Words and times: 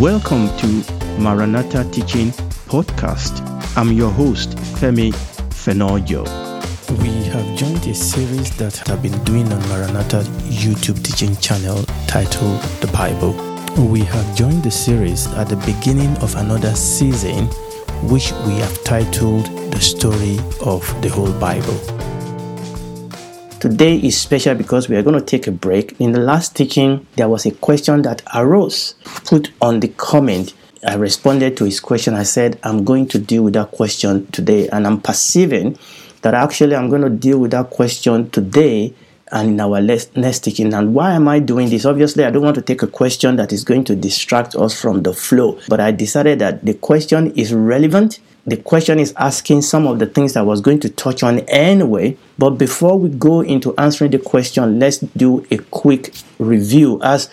Welcome 0.00 0.48
to 0.58 0.66
Maranatha 1.20 1.88
Teaching 1.92 2.30
Podcast. 2.66 3.40
I'm 3.76 3.92
your 3.92 4.10
host, 4.10 4.56
Femi 4.80 5.12
Fenojo. 5.50 6.24
We 7.00 7.12
have 7.30 7.56
joined 7.56 7.86
a 7.86 7.94
series 7.94 8.56
that 8.56 8.90
I've 8.90 9.00
been 9.02 9.22
doing 9.22 9.50
on 9.52 9.60
Maranatha 9.68 10.22
YouTube 10.50 11.00
teaching 11.04 11.36
channel 11.36 11.84
titled 12.08 12.60
The 12.80 12.88
Bible. 12.88 13.34
We 13.86 14.00
have 14.00 14.36
joined 14.36 14.64
the 14.64 14.70
series 14.72 15.28
at 15.34 15.48
the 15.48 15.56
beginning 15.64 16.16
of 16.16 16.34
another 16.34 16.74
season, 16.74 17.46
which 18.10 18.32
we 18.46 18.54
have 18.54 18.82
titled 18.82 19.46
The 19.70 19.80
Story 19.80 20.38
of 20.60 20.82
the 21.02 21.08
Whole 21.08 21.32
Bible. 21.38 21.93
Today 23.64 23.96
is 23.96 24.20
special 24.20 24.54
because 24.54 24.90
we 24.90 24.96
are 24.96 25.02
going 25.02 25.18
to 25.18 25.24
take 25.24 25.46
a 25.46 25.50
break. 25.50 25.98
In 25.98 26.12
the 26.12 26.20
last 26.20 26.54
teaching, 26.54 27.06
there 27.16 27.30
was 27.30 27.46
a 27.46 27.50
question 27.50 28.02
that 28.02 28.20
arose, 28.34 28.94
put 29.24 29.52
on 29.62 29.80
the 29.80 29.88
comment. 29.88 30.52
I 30.86 30.96
responded 30.96 31.56
to 31.56 31.64
his 31.64 31.80
question. 31.80 32.12
I 32.12 32.24
said, 32.24 32.60
I'm 32.62 32.84
going 32.84 33.08
to 33.08 33.18
deal 33.18 33.42
with 33.42 33.54
that 33.54 33.70
question 33.70 34.26
today. 34.32 34.68
And 34.68 34.86
I'm 34.86 35.00
perceiving 35.00 35.78
that 36.20 36.34
actually 36.34 36.76
I'm 36.76 36.90
going 36.90 37.00
to 37.00 37.08
deal 37.08 37.38
with 37.38 37.52
that 37.52 37.70
question 37.70 38.28
today 38.28 38.92
and 39.32 39.48
in 39.48 39.60
our 39.60 39.80
next 39.80 40.40
teaching. 40.40 40.74
And 40.74 40.94
why 40.94 41.12
am 41.12 41.26
I 41.26 41.38
doing 41.38 41.70
this? 41.70 41.86
Obviously, 41.86 42.26
I 42.26 42.30
don't 42.30 42.42
want 42.42 42.56
to 42.56 42.62
take 42.62 42.82
a 42.82 42.86
question 42.86 43.36
that 43.36 43.50
is 43.50 43.64
going 43.64 43.84
to 43.84 43.96
distract 43.96 44.54
us 44.56 44.78
from 44.78 45.04
the 45.04 45.14
flow. 45.14 45.58
But 45.70 45.80
I 45.80 45.90
decided 45.90 46.38
that 46.40 46.66
the 46.66 46.74
question 46.74 47.30
is 47.30 47.54
relevant 47.54 48.20
the 48.46 48.56
question 48.58 48.98
is 48.98 49.14
asking 49.16 49.62
some 49.62 49.86
of 49.86 49.98
the 49.98 50.06
things 50.06 50.34
that 50.34 50.40
I 50.40 50.42
was 50.42 50.60
going 50.60 50.80
to 50.80 50.90
touch 50.90 51.22
on 51.22 51.40
anyway. 51.40 52.16
But 52.38 52.50
before 52.50 52.98
we 52.98 53.08
go 53.08 53.40
into 53.40 53.74
answering 53.76 54.10
the 54.10 54.18
question, 54.18 54.78
let's 54.78 54.98
do 54.98 55.46
a 55.50 55.58
quick 55.58 56.14
review. 56.38 57.00
As 57.02 57.30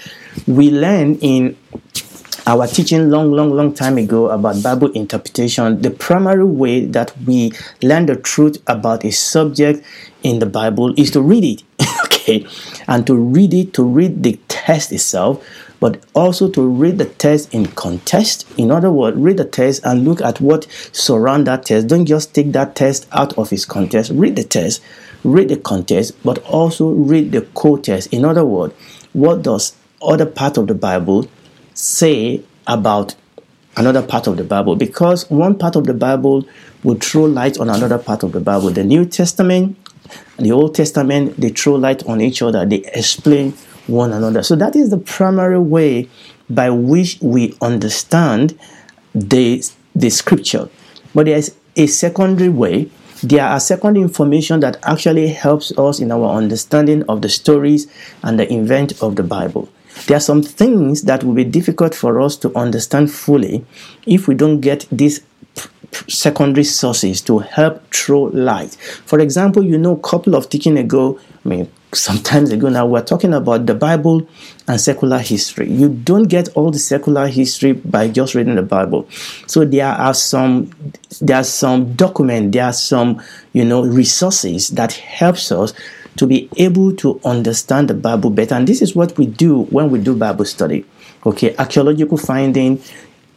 we 0.47 0.71
learned 0.71 1.19
in 1.21 1.57
our 2.47 2.65
teaching 2.65 3.09
long, 3.09 3.31
long, 3.31 3.51
long 3.51 3.73
time 3.73 3.97
ago 3.97 4.29
about 4.29 4.63
Bible 4.63 4.91
interpretation, 4.93 5.81
the 5.81 5.91
primary 5.91 6.45
way 6.45 6.85
that 6.85 7.13
we 7.25 7.51
learn 7.81 8.05
the 8.05 8.15
truth 8.15 8.61
about 8.67 9.03
a 9.03 9.11
subject 9.11 9.85
in 10.23 10.39
the 10.39 10.45
Bible 10.45 10.93
is 10.97 11.11
to 11.11 11.21
read 11.21 11.43
it. 11.43 11.63
okay. 12.05 12.45
And 12.87 13.05
to 13.07 13.15
read 13.15 13.53
it, 13.53 13.73
to 13.73 13.83
read 13.83 14.23
the 14.23 14.39
text 14.47 14.91
itself, 14.91 15.45
but 15.81 16.01
also 16.13 16.47
to 16.47 16.61
read 16.61 16.99
the 16.99 17.05
text 17.05 17.53
in 17.53 17.65
context. 17.65 18.47
In 18.57 18.71
other 18.71 18.91
words, 18.91 19.17
read 19.17 19.37
the 19.37 19.45
text 19.45 19.81
and 19.83 20.05
look 20.05 20.21
at 20.21 20.39
what 20.39 20.67
surround 20.93 21.47
that 21.47 21.65
text. 21.65 21.87
Don't 21.87 22.05
just 22.05 22.33
take 22.33 22.53
that 22.53 22.75
text 22.75 23.07
out 23.11 23.37
of 23.37 23.51
its 23.51 23.65
context. 23.65 24.11
Read 24.13 24.37
the 24.37 24.43
text, 24.43 24.81
read 25.25 25.49
the 25.49 25.57
context, 25.57 26.13
but 26.23 26.37
also 26.45 26.91
read 26.91 27.31
the 27.31 27.41
co-text. 27.55 28.13
In 28.13 28.23
other 28.23 28.45
words, 28.45 28.73
what 29.11 29.41
does 29.41 29.75
other 30.01 30.27
part 30.27 30.57
of 30.57 30.67
the 30.67 30.75
Bible 30.75 31.27
say 31.73 32.43
about 32.67 33.15
another 33.75 34.03
part 34.03 34.27
of 34.27 34.37
the 34.37 34.43
Bible? 34.43 34.75
Because 34.75 35.27
one 35.31 35.57
part 35.57 35.75
of 35.75 35.87
the 35.87 35.95
Bible 35.95 36.47
will 36.83 36.95
throw 36.95 37.23
light 37.23 37.57
on 37.57 37.69
another 37.69 37.97
part 37.97 38.21
of 38.21 38.33
the 38.33 38.39
Bible. 38.39 38.69
The 38.69 38.83
New 38.83 39.03
Testament 39.05 39.77
the 40.37 40.51
Old 40.51 40.75
Testament, 40.75 41.39
they 41.39 41.49
throw 41.49 41.75
light 41.75 42.05
on 42.05 42.21
each 42.21 42.41
other. 42.41 42.65
They 42.65 42.83
explain 42.93 43.53
one 43.91 44.13
another. 44.13 44.43
So 44.43 44.55
that 44.55 44.75
is 44.75 44.89
the 44.89 44.97
primary 44.97 45.59
way 45.59 46.09
by 46.49 46.69
which 46.69 47.19
we 47.21 47.55
understand 47.61 48.57
the, 49.13 49.63
the 49.95 50.09
scripture. 50.09 50.69
But 51.13 51.25
there's 51.25 51.55
a 51.75 51.87
secondary 51.87 52.49
way. 52.49 52.89
There 53.23 53.45
are 53.45 53.59
secondary 53.59 54.03
information 54.03 54.61
that 54.61 54.77
actually 54.83 55.27
helps 55.29 55.77
us 55.77 55.99
in 55.99 56.11
our 56.11 56.35
understanding 56.35 57.03
of 57.07 57.21
the 57.21 57.29
stories 57.29 57.91
and 58.23 58.39
the 58.39 58.51
event 58.51 59.01
of 59.01 59.15
the 59.15 59.23
Bible. 59.23 59.69
There 60.07 60.17
are 60.17 60.21
some 60.21 60.41
things 60.41 61.03
that 61.03 61.23
will 61.23 61.33
be 61.33 61.43
difficult 61.43 61.93
for 61.93 62.19
us 62.21 62.35
to 62.37 62.55
understand 62.55 63.11
fully 63.11 63.65
if 64.07 64.27
we 64.27 64.35
don't 64.35 64.61
get 64.61 64.87
these 64.91 65.21
secondary 66.07 66.63
sources 66.63 67.21
to 67.21 67.39
help 67.39 67.93
throw 67.93 68.23
light. 68.23 68.75
For 69.05 69.19
example, 69.19 69.63
you 69.63 69.77
know, 69.77 69.95
a 69.95 69.99
couple 69.99 70.35
of 70.35 70.49
teaching 70.49 70.77
ago, 70.77 71.19
I 71.45 71.49
mean, 71.49 71.71
sometimes 71.93 72.51
ago 72.51 72.69
now 72.69 72.85
we're 72.85 73.03
talking 73.03 73.33
about 73.33 73.65
the 73.65 73.75
bible 73.75 74.27
and 74.67 74.79
secular 74.79 75.19
history. 75.19 75.69
You 75.69 75.89
don't 75.89 76.23
get 76.23 76.49
all 76.49 76.71
the 76.71 76.79
secular 76.79 77.27
history 77.27 77.73
by 77.73 78.07
just 78.07 78.35
reading 78.35 78.55
the 78.55 78.61
bible. 78.61 79.07
So 79.47 79.65
there 79.65 79.87
are 79.87 80.13
some 80.13 80.71
there 81.21 81.37
are 81.37 81.43
some 81.43 81.93
document 81.93 82.53
there 82.53 82.65
are 82.65 82.73
some 82.73 83.21
you 83.53 83.65
know 83.65 83.83
resources 83.83 84.69
that 84.69 84.93
helps 84.93 85.51
us 85.51 85.73
to 86.17 86.27
be 86.27 86.49
able 86.57 86.95
to 86.97 87.19
understand 87.25 87.89
the 87.89 87.93
bible 87.93 88.29
better. 88.29 88.55
And 88.55 88.67
this 88.67 88.81
is 88.81 88.95
what 88.95 89.17
we 89.17 89.25
do 89.25 89.63
when 89.63 89.89
we 89.89 89.99
do 89.99 90.15
bible 90.15 90.45
study. 90.45 90.85
Okay 91.25 91.55
archaeological 91.57 92.17
finding 92.17 92.81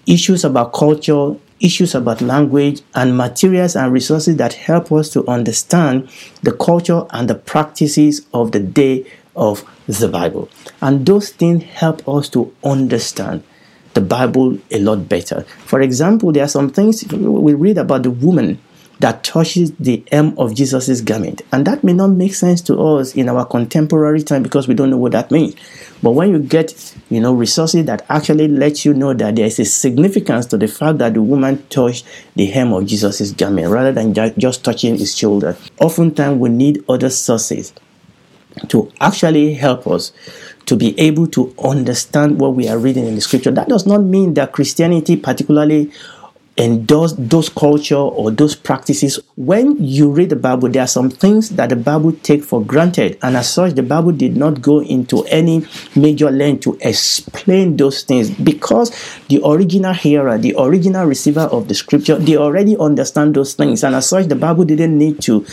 issues 0.06 0.44
about 0.44 0.72
culture 0.72 1.34
issues 1.60 1.94
about 1.94 2.20
language, 2.20 2.82
and 2.94 3.16
materials 3.16 3.76
and 3.76 3.92
resources 3.92 4.37
that 4.37 4.54
help 4.54 4.91
us 4.92 5.10
to 5.10 5.26
understand 5.26 6.09
the 6.42 6.53
culture 6.53 7.04
and 7.10 7.28
the 7.28 7.34
practices 7.34 8.26
of 8.32 8.53
the 8.53 8.60
day 8.60 9.06
of 9.37 9.64
the 9.87 10.09
Bible. 10.09 10.48
And 10.81 11.06
those 11.06 11.31
things 11.31 11.64
help 11.64 12.06
us 12.09 12.28
to 12.31 12.54
understand 12.64 13.43
the 13.94 14.00
Bible 14.00 14.59
a 14.70 14.78
lot 14.81 15.09
better. 15.09 15.43
For 15.66 15.81
example, 15.81 16.32
there 16.32 16.44
are 16.44 16.48
some 16.48 16.70
things 16.70 17.04
we 17.12 17.54
read 17.54 17.78
about 17.78 18.03
the 18.03 18.10
woman 18.10 18.60
that 19.00 19.25
touches 19.25 19.72
the 19.75 20.03
hem 20.10 20.34
of 20.38 20.55
Jesus' 20.55 21.00
garment. 21.00 21.43
And 21.53 21.66
that 21.66 21.82
may 21.82 21.93
not 21.93 22.09
make 22.09 22.34
sense 22.34 22.60
to 22.62 22.78
us 22.81 23.15
in 23.15 23.28
our 23.28 23.44
contemporary 23.44 24.22
time 24.22 24.43
because 24.43 24.69
we 24.69 24.75
don't 24.75 24.91
know 24.91 24.99
what 24.99 25.12
that 25.12 25.31
means. 25.31 25.55
But 26.03 26.12
when 26.12 26.31
you 26.31 26.38
get, 26.38 26.94
you 27.10 27.21
know, 27.21 27.34
resources 27.34 27.87
that 27.87 28.05
actually 28.09 28.49
let 28.49 28.84
you 28.84 28.94
know 28.94 29.12
that 29.15 29.37
there 29.37 29.47
is 29.47 29.59
a 29.59 29.65
significance 29.65 30.47
to 30.47 30.56
the 30.59 30.69
fact 30.69 30.99
that 30.99 31.15
the 31.15 31.22
woman 31.22 31.66
touched 31.69 32.06
the 32.37 32.47
hem 32.47 32.72
of 32.72 32.87
Jesus' 32.87 33.32
garment 33.32 33.69
rather 33.69 33.93
than 33.93 34.15
just 34.38 34.65
touching 34.65 34.97
his 34.97 35.16
shoulder, 35.16 35.56
oftentimes 35.81 36.38
we 36.38 36.49
need 36.49 36.84
other 36.88 37.11
sources 37.11 37.72
to 38.69 38.93
actually 39.00 39.55
help 39.55 39.87
us 39.87 40.12
to 40.66 40.76
be 40.76 40.99
able 40.99 41.26
to 41.26 41.55
understand 41.62 42.41
what 42.41 42.55
we 42.55 42.69
are 42.69 42.78
reading 42.78 43.06
in 43.06 43.15
the 43.15 43.21
scripture. 43.21 43.50
That 43.50 43.69
does 43.69 43.87
not 43.87 44.03
mean 44.03 44.34
that 44.34 44.53
Christianity, 44.53 45.16
particularly 45.16 45.93
endorse 46.56 47.12
those 47.12 47.44
those 47.44 47.48
culture 47.48 47.97
or 47.97 48.31
those 48.31 48.54
practices 48.54 49.19
when 49.37 49.76
you 49.82 50.10
read 50.10 50.31
the 50.31 50.37
bible 50.37 50.69
there 50.69 50.82
are 50.82 50.87
some 50.87 51.10
things 51.10 51.50
that 51.50 51.69
the 51.69 51.76
bible 51.76 52.12
take 52.22 52.42
for 52.42 52.62
granted. 52.62 53.19
And 53.22 53.37
as 53.37 53.53
such 53.53 53.75
the 53.75 53.82
bible 53.82 54.12
did 54.12 54.37
not 54.37 54.62
go 54.62 54.81
into 54.81 55.25
any 55.25 55.66
major 55.97 56.31
length 56.31 56.62
to 56.62 56.78
explain 56.81 57.76
those 57.76 58.03
things. 58.03 58.31
Because 58.31 58.91
the 59.28 59.41
original 59.44 59.93
hearer 59.93 60.38
the 60.38 60.54
original 60.59 61.06
receiver 61.06 61.43
of 61.43 61.69
the 61.69 61.75
scripture 61.75 62.16
they 62.16 62.37
already 62.37 62.76
understand 62.78 63.34
those 63.34 63.54
things. 63.54 63.82
And 63.84 63.94
as 63.94 64.09
such 64.09 64.26
the 64.26 64.37
bible 64.37 64.64
didn't 64.64 64.97
need 64.97 65.20
to 65.22 65.44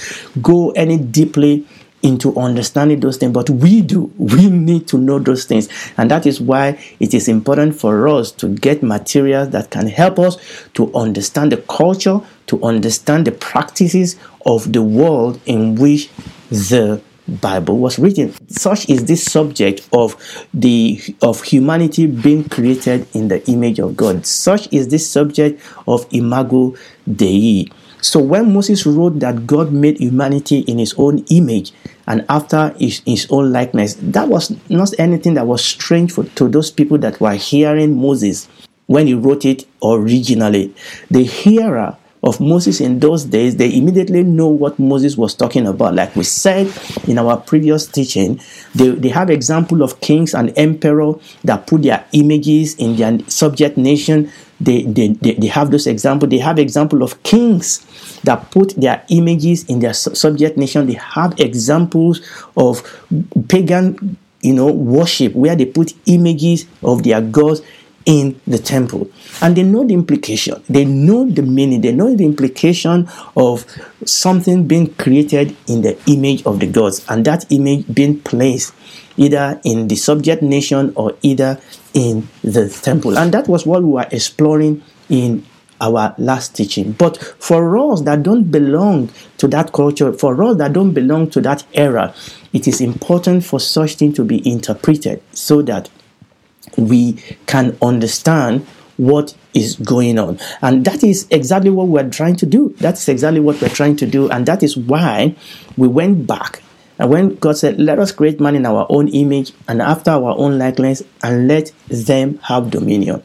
go 0.42 0.72
any 0.72 0.98
deeply 0.98 1.66
into 2.04 2.36
understanding 2.38 3.00
those 3.00 3.18
things, 3.18 3.34
but 3.34 3.50
we 3.50 3.82
do. 3.82 4.12
We 4.18 4.50
need 4.50 4.88
to 4.90 4.98
know 4.98 5.20
those 5.20 5.46
things. 5.46 5.70
And 5.98 6.10
that 6.12 6.26
is 6.26 6.42
why 6.42 6.80
it 7.00 7.14
is 7.14 7.28
important 7.28 7.76
for 7.76 8.08
us 8.08 8.32
to 8.34 8.48
get 8.48 8.84
materials 8.84 9.50
that 9.52 9.70
can 9.70 9.88
help 9.88 10.20
us 10.20 10.38
to 10.74 10.94
understand 10.94 11.52
the 11.52 11.58
culture, 11.58 12.20
to 12.48 12.64
understand 12.64 13.28
the 13.28 13.32
practices 13.32 14.18
of 14.46 14.74
the 14.74 14.82
world 14.82 15.40
in 15.46 15.76
which 15.76 16.10
the 16.50 17.02
Bible 17.28 17.78
was 17.78 17.98
written. 17.98 18.34
Such 18.50 18.90
is 18.90 19.06
this 19.06 19.24
subject 19.24 19.88
of 19.94 20.16
the 20.54 21.00
of 21.22 21.44
humanity 21.44 22.08
being 22.08 22.50
created 22.50 23.08
in 23.16 23.28
the 23.30 23.48
image 23.50 23.80
of 23.80 23.96
God. 23.96 24.26
Such 24.26 24.72
is 24.74 24.90
this 24.90 25.10
subject 25.10 25.62
of 25.88 26.06
imago 26.12 26.76
Dei. 27.10 27.70
So 28.02 28.20
when 28.20 28.54
Moses 28.54 28.86
wrote 28.86 29.20
that 29.20 29.46
God 29.48 29.72
made 29.72 30.00
humanity 30.00 30.60
in 30.60 30.80
his 30.80 30.94
own 30.98 31.20
image 31.30 31.72
and 32.08 32.26
after 32.30 32.76
his, 32.80 33.02
his 33.06 33.28
own 33.30 33.52
likeness, 33.52 33.94
that 34.02 34.28
was 34.28 34.56
not 34.70 34.92
anything 35.00 35.36
that 35.36 35.48
was 35.48 35.64
strange 35.64 36.12
for, 36.12 36.24
to 36.24 36.50
those 36.50 36.72
people 36.72 36.98
that 37.00 37.22
were 37.22 37.36
hearing 37.36 38.02
Moses 38.02 38.50
when 38.88 39.08
he 39.08 39.14
wrote 39.14 39.46
it 39.46 39.66
originally. 39.84 40.74
The 41.10 41.24
hearer 41.24 41.98
of 42.24 42.40
Moses 42.40 42.82
in 42.82 43.00
those 43.00 43.26
days, 43.26 43.56
they 43.56 43.74
immediately 43.74 44.24
know 44.24 44.48
what 44.48 44.78
Moses 44.78 45.18
was 45.18 45.34
talking 45.34 45.66
about. 45.66 45.96
Like 45.96 46.16
we 46.16 46.24
said 46.24 46.72
in 47.08 47.18
our 47.18 47.38
previous 47.38 47.88
teaching, 47.88 48.40
they, 48.76 48.90
they 48.90 49.10
have 49.10 49.30
example 49.30 49.82
of 49.82 50.00
kings 50.02 50.34
and 50.34 50.54
emperor 50.58 51.14
that 51.44 51.68
put 51.68 51.84
their 51.84 52.06
images 52.12 52.76
in 52.76 52.96
their 52.96 53.20
subject 53.28 53.78
nation 53.78 54.32
they, 54.64 54.84
they, 54.84 55.10
they, 55.10 55.34
they 55.34 55.48
have 55.48 55.72
those 55.72 55.88
examples. 55.88 56.30
They 56.30 56.38
have 56.38 56.60
example 56.60 57.04
of 57.04 57.22
kings 57.24 57.80
that 58.22 58.52
put 58.52 58.76
their 58.76 59.04
images 59.10 59.66
in 59.66 59.80
their 59.80 59.94
subject 59.94 60.58
nation. 60.58 60.88
They 60.88 60.94
have 60.94 61.40
examples 61.40 62.22
of 62.56 62.84
pagan, 63.50 64.18
you 64.42 64.54
know, 64.54 64.68
worship 64.72 65.34
where 65.34 65.56
they 65.56 65.66
put 65.66 65.94
images 66.06 66.66
of 66.84 67.04
their 67.04 67.22
gods 67.22 67.62
in 68.06 68.40
the 68.48 68.58
temple. 68.58 69.10
And 69.42 69.56
they 69.56 69.64
know 69.64 69.86
the 69.86 69.94
implication. 69.94 70.62
They 70.70 70.86
know 70.86 71.30
the 71.30 71.42
meaning. 71.42 71.82
They 71.82 71.92
know 71.92 72.16
the 72.16 72.26
implication 72.26 73.08
of 73.36 73.66
something 74.06 74.68
being 74.68 74.94
created 74.96 75.56
in 75.68 75.82
the 75.82 76.00
image 76.08 76.46
of 76.46 76.60
the 76.60 76.68
gods 76.68 77.06
and 77.10 77.26
that 77.26 77.46
image 77.52 77.86
being 77.94 78.20
placed 78.20 78.74
either 79.18 79.60
in 79.64 79.88
the 79.88 79.96
subject 79.96 80.42
nation 80.42 80.94
or 80.96 81.16
either 81.22 81.60
in 81.94 82.28
the 82.44 82.70
temple. 82.70 83.18
And 83.18 83.34
that 83.34 83.48
was 83.48 83.66
what 83.66 83.84
we 83.84 83.90
were 83.90 84.08
exploring 84.12 84.82
in 85.10 85.46
our 85.80 86.14
last 86.18 86.56
teaching. 86.56 86.92
But 86.94 87.18
for 87.18 87.78
us 87.78 88.02
that 88.02 88.24
don't 88.24 88.46
belong 88.52 89.10
to 89.38 89.48
that 89.50 89.74
culture, 89.74 90.14
for 90.14 90.42
us 90.44 90.58
that 90.58 90.74
don't 90.74 90.94
belong 90.94 91.30
to 91.32 91.42
that 91.42 91.66
era, 91.74 92.14
it 92.54 92.68
is 92.68 92.82
important 92.82 93.44
for 93.44 93.60
such 93.60 93.96
thing 93.96 94.14
to 94.14 94.24
be 94.24 94.48
interpreted 94.50 95.22
so 95.34 95.62
that 95.64 95.90
we 96.78 97.14
can 97.46 97.78
understand 97.82 98.66
what 98.98 99.36
is 99.54 99.76
going 99.78 100.20
on. 100.20 100.40
And 100.62 100.86
that 100.86 101.04
is 101.04 101.28
exactly 101.32 101.72
what 101.72 101.88
we're 101.88 102.10
trying 102.10 102.36
to 102.38 102.46
do. 102.46 102.76
That's 102.78 103.08
exactly 103.08 103.40
what 103.40 103.62
we're 103.62 103.70
trying 103.70 103.96
to 103.98 104.06
do. 104.06 104.30
And 104.30 104.46
that 104.46 104.64
is 104.64 104.78
why 104.78 105.36
we 105.78 105.88
went 105.88 106.28
back. 106.28 106.62
And 107.00 107.10
when 107.10 107.36
God 107.36 107.58
said, 107.58 107.80
Let 107.80 107.98
us 107.98 108.12
create 108.12 108.40
man 108.40 108.56
in 108.56 108.66
our 108.66 108.86
own 108.90 109.08
image 109.08 109.54
and 109.68 109.82
after 109.82 110.12
our 110.12 110.38
own 110.38 110.60
likeness, 110.60 111.02
and 111.24 111.48
let 111.48 111.72
them 111.88 112.38
have 112.44 112.70
dominion. 112.70 113.24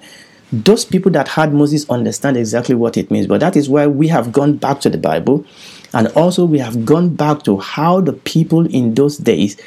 Those 0.51 0.85
people 0.85 1.13
that 1.13 1.29
had 1.29 1.53
Moses 1.53 1.89
understand 1.91 2.39
exactly 2.39 2.75
what 2.75 2.97
it 2.97 3.11
means. 3.11 3.27
But 3.27 3.41
that 3.41 3.55
is 3.55 3.69
why 3.69 3.87
we 3.87 4.09
have 4.09 4.33
gone 4.33 4.57
back 4.57 4.81
to 4.81 4.89
the 4.89 4.97
Bible. 4.97 5.45
And 5.93 6.07
also, 6.09 6.45
we 6.45 6.59
have 6.59 6.87
gone 6.87 7.15
back 7.17 7.43
to 7.43 7.59
how 7.59 8.01
the 8.01 8.13
people 8.13 8.67
in 8.67 8.95
those 8.95 9.19
days 9.19 9.61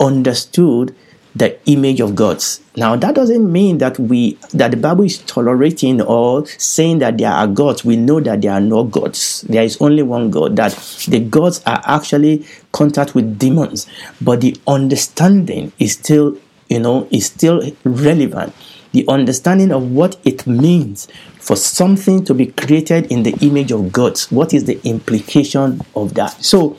understood 0.00 0.94
the 1.34 1.58
image 1.66 2.00
of 2.00 2.14
gods. 2.14 2.60
Now 2.76 2.96
that 2.96 3.14
doesn't 3.14 3.50
mean 3.50 3.78
that 3.78 3.98
we 3.98 4.38
that 4.52 4.70
the 4.70 4.76
Bible 4.76 5.04
is 5.04 5.18
tolerating 5.18 6.00
or 6.02 6.46
saying 6.46 6.98
that 6.98 7.18
there 7.18 7.30
are 7.30 7.46
gods. 7.46 7.84
We 7.84 7.96
know 7.96 8.20
that 8.20 8.42
there 8.42 8.52
are 8.52 8.60
no 8.60 8.84
gods. 8.84 9.42
There 9.42 9.62
is 9.62 9.80
only 9.80 10.02
one 10.02 10.30
God. 10.30 10.56
That 10.56 10.72
the 11.08 11.20
gods 11.20 11.62
are 11.66 11.82
actually 11.84 12.46
contact 12.72 13.14
with 13.14 13.38
demons, 13.38 13.86
but 14.20 14.40
the 14.40 14.56
understanding 14.66 15.72
is 15.78 15.92
still, 15.92 16.36
you 16.68 16.80
know, 16.80 17.08
is 17.10 17.26
still 17.26 17.62
relevant. 17.84 18.54
The 18.92 19.06
understanding 19.08 19.72
of 19.72 19.90
what 19.90 20.18
it 20.24 20.46
means 20.46 21.08
for 21.40 21.56
something 21.56 22.24
to 22.26 22.34
be 22.34 22.46
created 22.46 23.10
in 23.10 23.22
the 23.22 23.32
image 23.40 23.72
of 23.72 23.90
gods. 23.90 24.30
What 24.30 24.52
is 24.52 24.64
the 24.64 24.78
implication 24.86 25.80
of 25.96 26.12
that? 26.14 26.32
So 26.44 26.76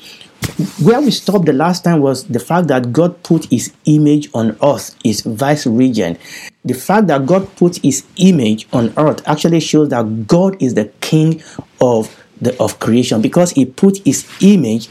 where 0.84 1.01
we 1.01 1.12
stopped 1.12 1.45
the 1.45 1.54
last 1.54 1.84
time 1.84 2.01
was 2.01 2.25
the 2.25 2.40
fact 2.40 2.68
that 2.68 2.92
God 2.92 3.22
put 3.24 3.45
his 3.45 3.74
image 3.86 4.30
on 4.34 4.57
earth, 4.63 4.95
his 5.04 5.22
vice 5.22 5.66
regent. 5.66 6.19
The 6.66 6.74
fact 6.74 7.07
that 7.07 7.25
God 7.25 7.56
put 7.56 7.78
his 7.78 8.06
image 8.18 8.68
on 8.74 8.94
earth 8.98 9.22
actually 9.28 9.60
shows 9.60 9.90
that 9.90 10.28
God 10.28 10.62
is 10.62 10.74
the 10.74 10.86
king 11.01 11.42
of 11.80 12.24
the 12.42 12.57
of 12.60 12.80
creation 12.80 13.22
because 13.22 13.51
he 13.51 13.66
put 13.66 14.00
his 14.00 14.28
image 14.42 14.90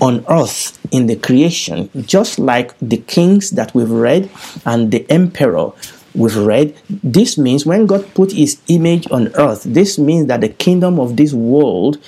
on 0.00 0.24
earth 0.28 0.78
in 0.92 1.06
the 1.06 1.16
creation, 1.16 1.90
just 2.06 2.38
like 2.38 2.74
the 2.80 2.98
kings 2.98 3.50
that 3.50 3.74
we've 3.74 3.90
read 3.90 4.30
and 4.64 4.90
the 4.90 5.08
emperor 5.10 5.72
we've 6.16 6.36
read. 6.36 6.74
This 6.88 7.38
means 7.38 7.66
when 7.66 7.86
God 7.86 8.12
put 8.14 8.32
his 8.32 8.60
image 8.68 9.10
on 9.10 9.28
earth, 9.34 9.62
this 9.64 9.98
means 9.98 10.26
that 10.26 10.40
the 10.40 10.48
kingdom 10.48 10.98
of 10.98 11.16
this 11.16 11.32
world 11.32 11.98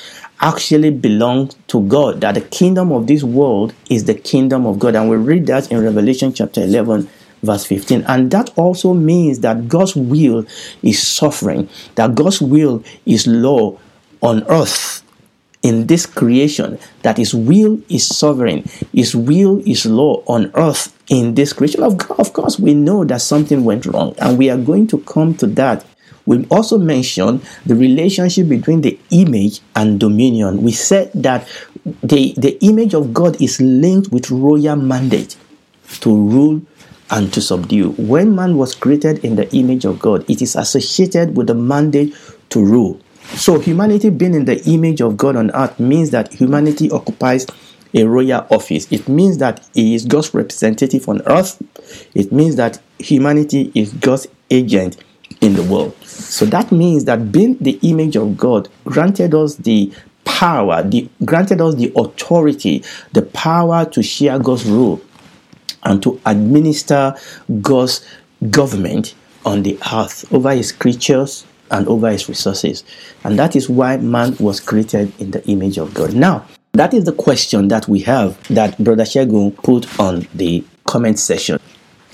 actually 0.41 0.91
belongs 0.91 1.57
to 1.69 1.87
God, 1.89 2.21
that 2.21 2.35
the 2.35 2.41
kingdom 2.41 2.93
of 2.93 3.07
this 3.07 3.23
world 3.23 3.75
is 3.91 4.05
the 4.05 4.15
kingdom 4.15 4.67
of 4.67 4.79
God. 4.79 4.95
And 4.97 5.11
we 5.11 5.17
read 5.17 5.47
that 5.47 5.71
in 5.71 5.83
Revelation 5.83 6.33
chapter 6.33 6.63
11, 6.63 7.09
verse 7.43 7.65
15. 7.65 8.05
And 8.07 8.31
that 8.31 8.57
also 8.57 8.95
means 8.95 9.41
that 9.41 9.69
God's 9.69 9.97
will 9.97 10.47
is 10.83 11.07
suffering, 11.07 11.69
that 11.97 12.15
God's 12.15 12.41
will 12.41 12.83
is 13.05 13.27
law 13.27 13.79
on 14.21 14.45
earth 14.49 15.03
in 15.63 15.87
this 15.87 16.07
creation, 16.07 16.79
that 17.03 17.17
His 17.17 17.35
will 17.35 17.81
is 17.89 18.07
sovereign, 18.07 18.65
His 18.93 19.15
will 19.15 19.61
is 19.67 19.87
law 19.87 20.23
on 20.27 20.51
earth 20.55 20.98
in 21.09 21.35
this 21.35 21.53
creation. 21.53 21.83
Of, 21.83 21.99
of 22.13 22.33
course, 22.33 22.59
we 22.59 22.75
know 22.75 23.05
that 23.05 23.23
something 23.23 23.65
went 23.65 23.87
wrong, 23.87 24.15
and 24.19 24.39
we 24.39 24.51
are 24.51 24.59
going 24.59 24.87
to 24.89 24.99
come 24.99 25.35
to 25.37 25.47
that 25.49 25.85
we 26.29 26.45
also 26.51 26.77
mentioned 26.77 27.41
the 27.65 27.75
relationship 27.75 28.51
between 28.51 28.83
the 28.83 29.01
image 29.11 29.63
and 29.75 29.99
dominion. 29.99 30.63
We 30.63 30.73
said 30.73 31.11
that 31.15 31.49
the, 32.03 32.35
the 32.37 32.63
image 32.63 32.93
of 32.93 33.15
God 33.15 33.41
is 33.41 33.59
linked 33.63 34.13
with 34.13 34.31
royal 34.31 34.77
mandate 34.77 35.39
to 36.01 36.15
rule 36.15 36.61
and 37.11 37.33
to 37.33 37.41
subdue. 37.41 37.93
When 37.93 38.35
man 38.37 38.59
was 38.59 38.75
created 38.75 39.25
in 39.25 39.37
the 39.37 39.51
image 39.57 39.87
of 39.87 40.01
God, 40.01 40.29
it 40.29 40.43
is 40.43 40.55
associated 40.55 41.35
with 41.35 41.47
the 41.47 41.55
mandate 41.55 42.15
to 42.51 42.63
rule. 42.63 43.01
So, 43.35 43.59
humanity 43.59 44.11
being 44.11 44.35
in 44.35 44.45
the 44.45 44.63
image 44.67 45.01
of 45.01 45.17
God 45.17 45.37
on 45.37 45.51
earth 45.53 45.81
means 45.81 46.11
that 46.11 46.33
humanity 46.35 46.91
occupies 46.91 47.47
a 47.95 48.05
royal 48.05 48.47
office. 48.51 48.91
It 48.93 49.09
means 49.09 49.39
that 49.39 49.69
he 49.75 49.95
is 49.95 50.05
God's 50.05 50.35
representative 50.35 51.09
on 51.09 51.23
earth. 51.27 51.63
It 52.15 52.33
means 52.33 52.57
that 52.57 52.81
humanity 52.99 53.73
is 53.75 53.93
God's 53.95 54.27
agent 54.51 55.03
in 55.41 55.55
the 55.55 55.63
world. 55.63 55.95
So 56.05 56.47
that 56.47 56.73
means 56.73 57.05
that 57.05 57.33
being 57.33 57.57
the 57.59 57.79
image 57.83 58.17
of 58.17 58.37
God 58.37 58.69
granted 58.85 59.35
us 59.35 59.57
the 59.57 59.93
power, 60.25 60.83
the 60.83 61.09
granted 61.25 61.61
us 61.61 61.75
the 61.75 61.93
authority, 61.97 62.85
the 63.13 63.23
power 63.23 63.85
to 63.87 64.03
share 64.03 64.39
God's 64.39 64.65
rule 64.67 65.01
and 65.85 66.03
to 66.03 66.21
administer 66.27 67.15
God's 67.61 68.07
government 68.51 69.15
on 69.45 69.63
the 69.63 69.79
earth 69.93 70.31
over 70.33 70.53
his 70.53 70.73
creatures 70.73 71.47
and 71.71 71.87
over 71.89 72.11
his 72.11 72.29
resources. 72.29 72.85
And 73.25 73.39
that 73.39 73.57
is 73.57 73.69
why 73.69 73.97
man 73.99 74.37
was 74.39 74.61
created 74.61 75.13
in 75.21 75.31
the 75.31 75.45
image 75.47 75.79
of 75.79 75.95
God. 75.95 76.15
Now, 76.15 76.47
that 76.79 76.95
is 76.95 77.05
the 77.05 77.13
question 77.13 77.69
that 77.69 77.89
we 77.89 78.01
have 78.01 78.41
that 78.49 78.79
Brother 78.79 79.03
Shegun 79.03 79.57
put 79.57 79.99
on 79.99 80.29
the 80.33 80.65
comment 80.87 81.19
section. 81.19 81.59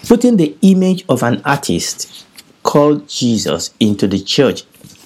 Putting 0.09 0.39
the 0.39 0.57
image 0.63 1.05
of 1.09 1.23
an 1.23 1.43
artist 1.45 2.27
called 2.63 3.07
Jesus 3.07 3.75
into 3.79 4.07
the 4.07 4.19
church, 4.19 4.63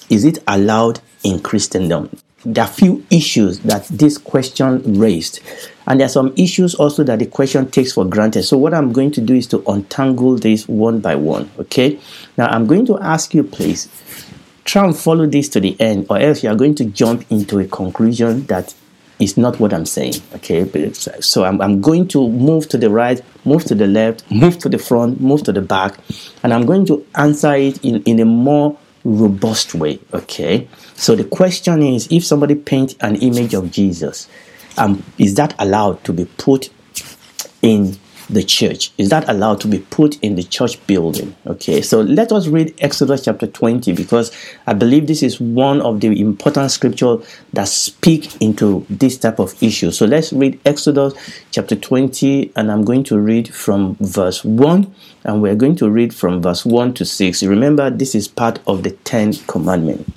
is 0.09 0.23
it 0.23 0.39
allowed 0.47 1.01
in 1.23 1.41
Christendom? 1.41 2.09
There 2.45 2.63
are 2.63 2.69
few 2.69 3.05
issues 3.11 3.59
that 3.59 3.83
this 3.87 4.17
question 4.17 4.97
raised, 4.97 5.41
and 5.87 5.99
there 5.99 6.05
are 6.05 6.09
some 6.09 6.33
issues 6.37 6.73
also 6.75 7.03
that 7.03 7.19
the 7.19 7.25
question 7.25 7.69
takes 7.69 7.91
for 7.91 8.05
granted. 8.05 8.43
So, 8.43 8.57
what 8.57 8.73
I'm 8.73 8.93
going 8.93 9.11
to 9.11 9.21
do 9.21 9.33
is 9.35 9.45
to 9.47 9.61
untangle 9.69 10.37
this 10.37 10.69
one 10.69 11.01
by 11.01 11.15
one. 11.15 11.51
Okay, 11.59 11.99
now 12.37 12.47
I'm 12.47 12.65
going 12.65 12.85
to 12.85 12.97
ask 12.99 13.33
you, 13.33 13.43
please, 13.43 13.89
try 14.63 14.85
and 14.85 14.97
follow 14.97 15.25
this 15.25 15.49
to 15.49 15.59
the 15.59 15.75
end, 15.81 16.05
or 16.09 16.17
else 16.17 16.43
you 16.43 16.49
are 16.49 16.55
going 16.55 16.75
to 16.75 16.85
jump 16.85 17.29
into 17.29 17.59
a 17.59 17.65
conclusion 17.65 18.45
that 18.45 18.73
is 19.19 19.37
not 19.37 19.59
what 19.59 19.73
I'm 19.73 19.85
saying. 19.85 20.15
Okay, 20.35 20.91
so 20.93 21.43
I'm, 21.43 21.61
I'm 21.61 21.81
going 21.81 22.07
to 22.09 22.29
move 22.29 22.69
to 22.69 22.77
the 22.77 22.89
right, 22.89 23.21
move 23.45 23.65
to 23.65 23.75
the 23.75 23.87
left, 23.87 24.29
move 24.31 24.57
to 24.59 24.69
the 24.69 24.77
front, 24.77 25.19
move 25.19 25.43
to 25.43 25.51
the 25.51 25.61
back, 25.61 25.97
and 26.43 26.53
I'm 26.53 26.65
going 26.65 26.85
to 26.87 27.05
answer 27.15 27.53
it 27.53 27.83
in, 27.83 28.01
in 28.03 28.19
a 28.19 28.25
more 28.25 28.77
robust 29.03 29.75
way. 29.75 29.99
Okay, 30.13 30.67
so 30.95 31.15
the 31.15 31.25
question 31.25 31.81
is 31.81 32.07
if 32.11 32.25
somebody 32.25 32.55
paints 32.55 32.95
an 33.01 33.15
image 33.17 33.53
of 33.53 33.71
Jesus, 33.71 34.29
um, 34.77 35.03
is 35.17 35.35
that 35.35 35.53
allowed 35.59 36.03
to 36.05 36.13
be 36.13 36.25
put 36.25 36.69
in 37.61 37.97
the 38.29 38.43
church? 38.43 38.91
Is 38.97 39.09
that 39.09 39.27
allowed 39.27 39.59
to 39.61 39.67
be 39.67 39.79
put 39.79 40.19
in 40.21 40.35
the 40.35 40.43
church 40.43 40.85
building? 40.87 41.35
Okay, 41.47 41.81
so 41.81 42.01
let 42.01 42.31
us 42.31 42.47
read 42.47 42.73
Exodus 42.79 43.25
chapter 43.25 43.47
20 43.47 43.93
because 43.93 44.31
I 44.67 44.73
believe 44.73 45.07
this 45.07 45.23
is 45.23 45.39
one 45.39 45.81
of 45.81 45.99
the 45.99 46.19
important 46.19 46.71
scripture 46.71 47.17
that 47.53 47.67
speak 47.67 48.41
into 48.41 48.85
this 48.89 49.17
type 49.17 49.39
of 49.39 49.61
issue. 49.61 49.91
So 49.91 50.05
let's 50.05 50.31
read 50.31 50.59
Exodus 50.65 51.13
chapter 51.51 51.75
20 51.75 52.53
and 52.55 52.71
I'm 52.71 52.83
going 52.83 53.03
to 53.05 53.19
read 53.19 53.53
from 53.53 53.95
verse 53.99 54.43
1 54.45 54.93
and 55.23 55.41
we're 55.41 55.55
going 55.55 55.75
to 55.77 55.89
read 55.89 56.13
from 56.13 56.41
verse 56.41 56.65
1 56.65 56.93
to 56.95 57.05
6. 57.05 57.43
Remember, 57.43 57.89
this 57.89 58.15
is 58.15 58.27
part 58.27 58.59
of 58.67 58.83
the 58.83 58.91
10 58.91 59.33
commandment. 59.47 60.13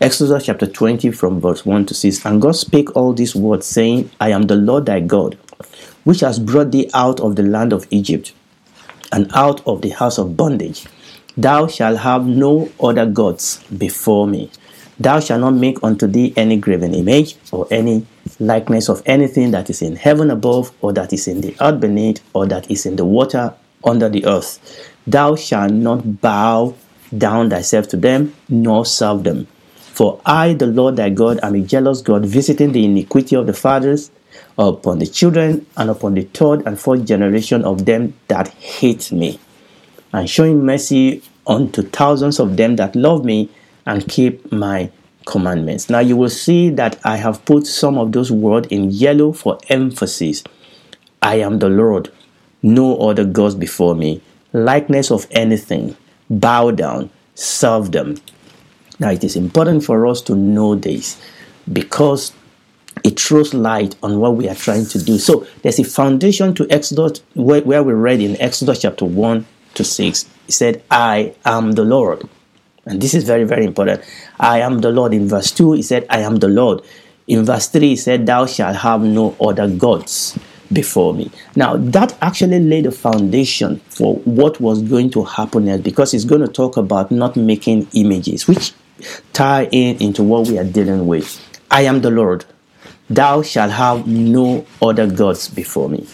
Exodus 0.00 0.44
chapter 0.44 0.66
20 0.66 1.10
from 1.10 1.40
verse 1.40 1.64
1 1.64 1.86
to 1.86 1.94
6. 1.94 2.24
And 2.26 2.40
God 2.40 2.54
spake 2.54 2.94
all 2.94 3.14
these 3.14 3.34
words, 3.34 3.66
saying, 3.66 4.10
I 4.20 4.30
am 4.30 4.42
the 4.42 4.56
Lord 4.56 4.86
thy 4.86 5.00
God 5.00 5.38
which 6.06 6.20
has 6.20 6.38
brought 6.38 6.70
thee 6.70 6.88
out 6.94 7.18
of 7.18 7.34
the 7.34 7.42
land 7.42 7.72
of 7.72 7.84
Egypt 7.90 8.32
and 9.10 9.28
out 9.34 9.60
of 9.66 9.82
the 9.82 9.88
house 9.88 10.18
of 10.18 10.36
bondage. 10.36 10.86
Thou 11.36 11.66
shalt 11.66 11.98
have 11.98 12.24
no 12.24 12.70
other 12.80 13.06
gods 13.06 13.60
before 13.76 14.28
me. 14.28 14.48
Thou 15.00 15.18
shalt 15.18 15.40
not 15.40 15.54
make 15.54 15.82
unto 15.82 16.06
thee 16.06 16.32
any 16.36 16.58
graven 16.58 16.94
image 16.94 17.36
or 17.50 17.66
any 17.72 18.06
likeness 18.38 18.88
of 18.88 19.02
anything 19.04 19.50
that 19.50 19.68
is 19.68 19.82
in 19.82 19.96
heaven 19.96 20.30
above, 20.30 20.70
or 20.80 20.92
that 20.92 21.12
is 21.12 21.26
in 21.26 21.40
the 21.40 21.56
earth 21.60 21.80
beneath, 21.80 22.22
or 22.34 22.46
that 22.46 22.70
is 22.70 22.86
in 22.86 22.94
the 22.94 23.04
water 23.04 23.52
under 23.82 24.08
the 24.08 24.24
earth. 24.26 24.60
Thou 25.08 25.34
shalt 25.34 25.72
not 25.72 26.20
bow 26.20 26.76
down 27.18 27.50
thyself 27.50 27.88
to 27.88 27.96
them, 27.96 28.32
nor 28.48 28.86
serve 28.86 29.24
them. 29.24 29.48
For 29.74 30.20
I, 30.24 30.54
the 30.54 30.66
Lord 30.68 30.96
thy 30.96 31.10
God, 31.10 31.40
am 31.42 31.56
a 31.56 31.60
jealous 31.62 32.00
God, 32.00 32.24
visiting 32.24 32.70
the 32.70 32.84
iniquity 32.84 33.34
of 33.34 33.48
the 33.48 33.54
fathers 33.54 34.12
upon 34.58 34.98
the 34.98 35.06
children 35.06 35.66
and 35.76 35.90
upon 35.90 36.14
the 36.14 36.22
third 36.22 36.66
and 36.66 36.78
fourth 36.78 37.04
generation 37.04 37.64
of 37.64 37.84
them 37.84 38.14
that 38.28 38.48
hate 38.48 39.12
me, 39.12 39.38
and 40.12 40.28
showing 40.28 40.64
mercy 40.64 41.22
unto 41.46 41.82
thousands 41.82 42.40
of 42.40 42.56
them 42.56 42.76
that 42.76 42.96
love 42.96 43.24
me 43.24 43.48
and 43.86 44.08
keep 44.08 44.50
my 44.50 44.90
commandments. 45.26 45.90
Now 45.90 46.00
you 46.00 46.16
will 46.16 46.30
see 46.30 46.70
that 46.70 46.98
I 47.04 47.16
have 47.16 47.44
put 47.44 47.66
some 47.66 47.98
of 47.98 48.12
those 48.12 48.32
words 48.32 48.68
in 48.68 48.90
yellow 48.90 49.32
for 49.32 49.58
emphasis. 49.68 50.42
I 51.20 51.36
am 51.36 51.58
the 51.58 51.68
Lord, 51.68 52.12
no 52.62 52.96
other 52.98 53.24
gods 53.24 53.54
before 53.54 53.94
me. 53.94 54.22
Likeness 54.52 55.10
of 55.10 55.26
anything, 55.32 55.96
bow 56.30 56.70
down, 56.70 57.10
serve 57.34 57.92
them. 57.92 58.16
Now 58.98 59.10
it 59.10 59.22
is 59.24 59.36
important 59.36 59.84
for 59.84 60.06
us 60.06 60.22
to 60.22 60.34
know 60.34 60.74
this 60.74 61.20
because 61.72 62.32
it 63.06 63.20
throws 63.20 63.54
light 63.54 63.94
on 64.02 64.18
what 64.18 64.34
we 64.34 64.48
are 64.48 64.54
trying 64.56 64.84
to 64.84 65.00
do. 65.02 65.16
So 65.16 65.46
there's 65.62 65.78
a 65.78 65.84
foundation 65.84 66.54
to 66.54 66.66
Exodus 66.68 67.22
where, 67.34 67.62
where 67.62 67.84
we 67.84 67.92
read 67.92 68.20
in 68.20 68.38
Exodus 68.40 68.82
chapter 68.82 69.04
1 69.04 69.46
to 69.74 69.84
6. 69.84 70.28
He 70.46 70.52
said, 70.52 70.82
I 70.90 71.32
am 71.44 71.72
the 71.72 71.84
Lord. 71.84 72.28
And 72.84 73.00
this 73.00 73.14
is 73.14 73.22
very, 73.22 73.44
very 73.44 73.64
important. 73.64 74.02
I 74.40 74.58
am 74.58 74.80
the 74.80 74.90
Lord. 74.90 75.14
In 75.14 75.28
verse 75.28 75.52
2, 75.52 75.74
he 75.74 75.82
said, 75.82 76.04
I 76.10 76.18
am 76.20 76.36
the 76.36 76.48
Lord. 76.48 76.82
In 77.28 77.44
verse 77.44 77.68
3, 77.68 77.90
he 77.90 77.96
said, 77.96 78.26
Thou 78.26 78.46
shalt 78.46 78.74
have 78.74 79.02
no 79.02 79.36
other 79.40 79.68
gods 79.68 80.36
before 80.72 81.14
me. 81.14 81.30
Now, 81.54 81.76
that 81.76 82.18
actually 82.20 82.58
laid 82.58 82.86
a 82.86 82.90
foundation 82.90 83.78
for 83.88 84.16
what 84.16 84.60
was 84.60 84.82
going 84.82 85.10
to 85.10 85.22
happen 85.22 85.66
next 85.66 85.84
because 85.84 86.10
he's 86.10 86.24
going 86.24 86.40
to 86.40 86.48
talk 86.48 86.76
about 86.76 87.12
not 87.12 87.36
making 87.36 87.86
images, 87.92 88.48
which 88.48 88.72
tie 89.32 89.68
in 89.70 89.96
into 89.98 90.24
what 90.24 90.48
we 90.48 90.58
are 90.58 90.64
dealing 90.64 91.06
with. 91.06 91.40
I 91.70 91.82
am 91.82 92.00
the 92.00 92.10
Lord. 92.10 92.44
Thou 93.08 93.42
shalt 93.42 93.72
have 93.72 94.06
no 94.06 94.66
other 94.82 95.06
gods 95.06 95.48
before 95.48 95.88
me. 95.88 96.06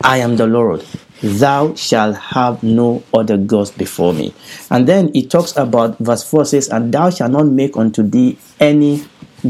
I 0.00 0.18
am 0.18 0.36
the 0.36 0.46
Lord. 0.46 0.84
Thou 1.22 1.74
shalt 1.74 2.16
have 2.16 2.62
no 2.62 3.02
other 3.12 3.36
gods 3.36 3.72
before 3.72 4.12
me. 4.14 4.32
And 4.70 4.86
then 4.86 5.12
he 5.12 5.26
talks 5.26 5.56
about 5.56 5.98
verse 5.98 6.22
4 6.22 6.44
says, 6.44 6.68
And 6.68 6.94
thou 6.94 7.10
shalt 7.10 7.32
not 7.32 7.46
make 7.46 7.76
unto 7.76 8.04
thee 8.04 8.38
any 8.60 9.04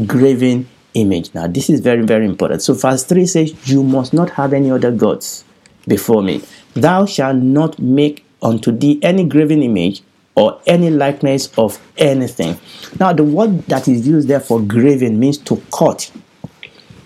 graven 0.07 0.67
image. 0.95 1.33
Now, 1.35 1.47
this 1.47 1.69
is 1.69 1.79
very, 1.81 2.03
very 2.03 2.25
important. 2.25 2.63
So, 2.63 2.73
verse 2.73 3.03
3 3.03 3.25
says, 3.27 3.69
You 3.69 3.83
must 3.83 4.13
not 4.13 4.31
have 4.31 4.53
any 4.53 4.71
other 4.71 4.91
gods 4.91 5.43
before 5.87 6.23
me. 6.23 6.41
Thou 6.73 7.05
shalt 7.05 7.37
not 7.37 7.79
make 7.79 8.25
unto 8.41 8.71
thee 8.71 8.99
any 9.03 9.25
graven 9.25 9.61
image 9.61 10.01
or 10.35 10.59
any 10.65 10.89
likeness 10.89 11.49
of 11.57 11.79
anything. 11.97 12.57
Now, 12.99 13.13
the 13.13 13.23
word 13.23 13.63
that 13.63 13.87
is 13.87 14.07
used 14.07 14.27
there 14.27 14.39
for 14.39 14.61
graven 14.61 15.19
means 15.19 15.37
to 15.39 15.61
cut, 15.71 16.11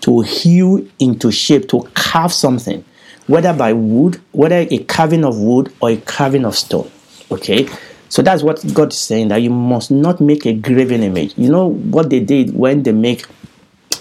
to 0.04 0.20
hew 0.22 0.90
into 0.98 1.30
shape, 1.30 1.68
to 1.68 1.82
carve 1.94 2.32
something 2.32 2.84
whether 3.26 3.52
by 3.52 3.72
wood, 3.72 4.20
whether 4.32 4.66
a 4.70 4.78
carving 4.84 5.24
of 5.24 5.38
wood 5.38 5.72
or 5.80 5.90
a 5.90 5.96
carving 5.96 6.44
of 6.44 6.56
stone. 6.56 6.90
Okay, 7.30 7.68
so 8.08 8.22
that's 8.22 8.42
what 8.42 8.62
God 8.74 8.92
is 8.92 8.98
saying 8.98 9.28
that 9.28 9.38
you 9.38 9.50
must 9.50 9.90
not 9.90 10.20
make 10.20 10.46
a 10.46 10.52
graven 10.52 11.02
image. 11.02 11.34
You 11.36 11.50
know 11.50 11.68
what 11.68 12.10
they 12.10 12.20
did 12.20 12.54
when 12.54 12.82
they 12.82 12.92
make 12.92 13.24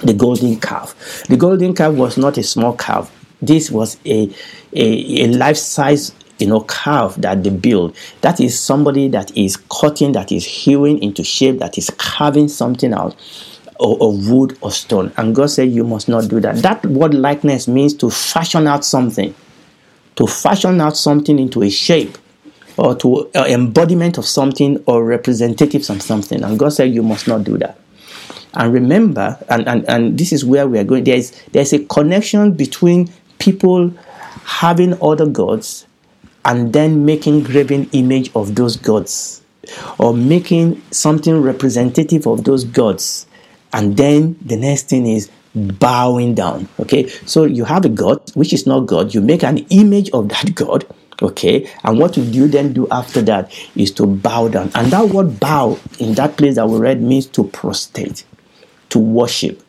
the 0.02 0.14
golden 0.14 0.60
calf. 0.60 1.24
The 1.30 1.38
golden 1.38 1.74
calf 1.74 1.94
was 1.94 2.18
not 2.18 2.38
a 2.38 2.44
small 2.44 2.74
calf. 2.76 3.12
This 3.42 3.72
was 3.72 3.98
a 4.06 4.30
a, 4.74 5.24
a 5.24 5.28
life 5.28 5.58
size 5.58 6.14
you 6.40 6.48
know 6.48 6.62
calf 6.62 7.16
that 7.16 7.44
they 7.44 7.50
build. 7.50 7.96
That 8.22 8.42
is 8.42 8.60
somebody 8.60 9.08
that 9.10 9.36
is 9.38 9.58
cutting, 9.58 10.12
that 10.14 10.32
is 10.32 10.46
hewing 10.46 11.02
into 11.02 11.24
shape, 11.24 11.60
that 11.60 11.78
is 11.78 11.90
carving 11.98 12.50
something 12.50 12.94
out 12.94 13.16
or, 13.84 13.98
or 14.00 14.18
wood 14.18 14.58
or 14.62 14.72
stone. 14.72 15.12
And 15.18 15.36
God 15.36 15.48
said, 15.48 15.70
You 15.70 15.84
must 15.84 16.08
not 16.08 16.30
do 16.30 16.40
that. 16.40 16.56
That 16.58 16.84
word 16.86 17.14
likeness 17.14 17.68
means 17.68 17.94
to 17.96 18.10
fashion 18.10 18.66
out 18.66 18.86
something, 18.86 19.36
to 20.16 20.26
fashion 20.26 20.80
out 20.80 20.96
something 20.96 21.38
into 21.38 21.62
a 21.62 21.70
shape 21.70 22.18
or 22.78 22.96
to 22.96 23.30
uh, 23.36 23.46
embodiment 23.48 24.18
of 24.18 24.26
something 24.26 24.82
or 24.88 25.04
representatives 25.04 25.90
of 25.90 26.02
something. 26.02 26.42
And 26.44 26.58
God 26.58 26.70
said, 26.70 26.94
You 26.94 27.04
must 27.04 27.28
not 27.28 27.44
do 27.44 27.58
that. 27.58 27.78
And 28.54 28.72
remember, 28.74 29.38
and, 29.50 29.68
and, 29.68 29.88
and 29.90 30.18
this 30.18 30.32
is 30.32 30.46
where 30.46 30.68
we 30.68 30.78
are 30.80 30.84
going, 30.84 31.04
there's, 31.04 31.32
there's 31.52 31.74
a 31.74 31.84
connection 31.86 32.54
between 32.54 33.12
people 33.40 33.90
having 34.46 34.98
other 35.02 35.26
gods 35.26 35.88
and 36.46 36.72
then 36.72 37.04
making 37.04 37.44
graven 37.44 37.90
image 37.94 38.32
of 38.36 38.56
those 38.56 38.78
gods 38.78 39.42
or 39.98 40.14
making 40.14 40.82
something 40.92 41.42
representative 41.42 42.28
of 42.28 42.44
those 42.44 42.64
gods 42.64 43.26
and 43.74 43.98
then 43.98 44.38
the 44.46 44.56
next 44.56 44.90
thing 44.90 45.06
is 45.06 45.30
bowing 45.56 46.34
down. 46.36 46.68
Okay, 46.80 47.08
so 47.26 47.44
you 47.46 47.66
have 47.66 47.86
a 47.86 47.90
God 47.90 48.22
which 48.36 48.54
is 48.54 48.66
not 48.66 48.82
God, 48.82 49.14
you 49.14 49.22
make 49.22 49.44
an 49.44 49.60
image 49.70 50.10
of 50.12 50.30
that 50.30 50.54
God. 50.56 50.86
Okay, 51.22 51.70
and 51.84 52.00
what 52.00 52.18
you 52.18 52.26
do 52.26 52.48
then 52.48 52.74
do 52.74 52.88
after 52.90 53.22
that 53.22 53.54
is 53.76 53.92
to 53.92 54.06
bow 54.06 54.48
down, 54.50 54.72
and 54.76 54.92
that 54.92 55.10
word 55.10 55.40
bow 55.40 55.80
in 56.00 56.16
that 56.16 56.38
place 56.38 56.56
that 56.56 56.68
we 56.68 56.78
read 56.78 57.02
means 57.02 57.28
to 57.28 57.46
prostrate, 57.46 58.26
to 58.90 59.00
worship, 59.00 59.63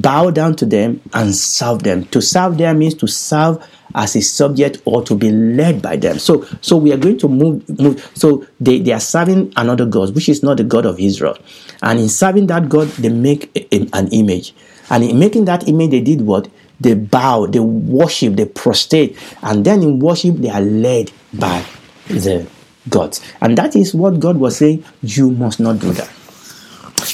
bow 0.00 0.30
down 0.30 0.56
to 0.56 0.66
them 0.66 1.00
and 1.12 1.34
serve 1.34 1.82
them. 1.82 2.04
To 2.06 2.20
serve 2.20 2.58
them 2.58 2.78
means 2.78 2.94
to 2.94 3.06
serve 3.06 3.64
as 3.94 4.14
a 4.14 4.20
subject 4.20 4.82
or 4.84 5.02
to 5.02 5.14
be 5.14 5.30
led 5.30 5.80
by 5.80 5.96
them. 5.96 6.18
So, 6.18 6.46
so 6.60 6.76
we 6.76 6.92
are 6.92 6.96
going 6.96 7.18
to 7.18 7.28
move. 7.28 7.68
move. 7.80 8.10
So 8.14 8.46
they, 8.60 8.78
they 8.80 8.92
are 8.92 9.00
serving 9.00 9.52
another 9.56 9.86
God, 9.86 10.14
which 10.14 10.28
is 10.28 10.42
not 10.42 10.58
the 10.58 10.64
God 10.64 10.86
of 10.86 11.00
Israel. 11.00 11.38
And 11.82 11.98
in 11.98 12.08
serving 12.08 12.46
that 12.48 12.68
God, 12.68 12.88
they 12.88 13.08
make 13.08 13.50
a, 13.56 13.74
a, 13.74 13.88
an 13.94 14.08
image. 14.08 14.54
And 14.90 15.02
in 15.02 15.18
making 15.18 15.46
that 15.46 15.66
image, 15.68 15.90
they 15.90 16.00
did 16.00 16.20
what? 16.22 16.48
They 16.78 16.94
bow, 16.94 17.46
they 17.46 17.60
worship, 17.60 18.36
they 18.36 18.44
prostrate. 18.44 19.18
And 19.42 19.64
then 19.64 19.82
in 19.82 19.98
worship, 19.98 20.36
they 20.36 20.50
are 20.50 20.60
led 20.60 21.10
by 21.32 21.64
the 22.08 22.46
gods. 22.88 23.20
And 23.40 23.56
that 23.56 23.74
is 23.74 23.94
what 23.94 24.20
God 24.20 24.36
was 24.36 24.58
saying, 24.58 24.84
you 25.02 25.30
must 25.30 25.58
not 25.58 25.78
do 25.78 25.92
that. 25.92 26.12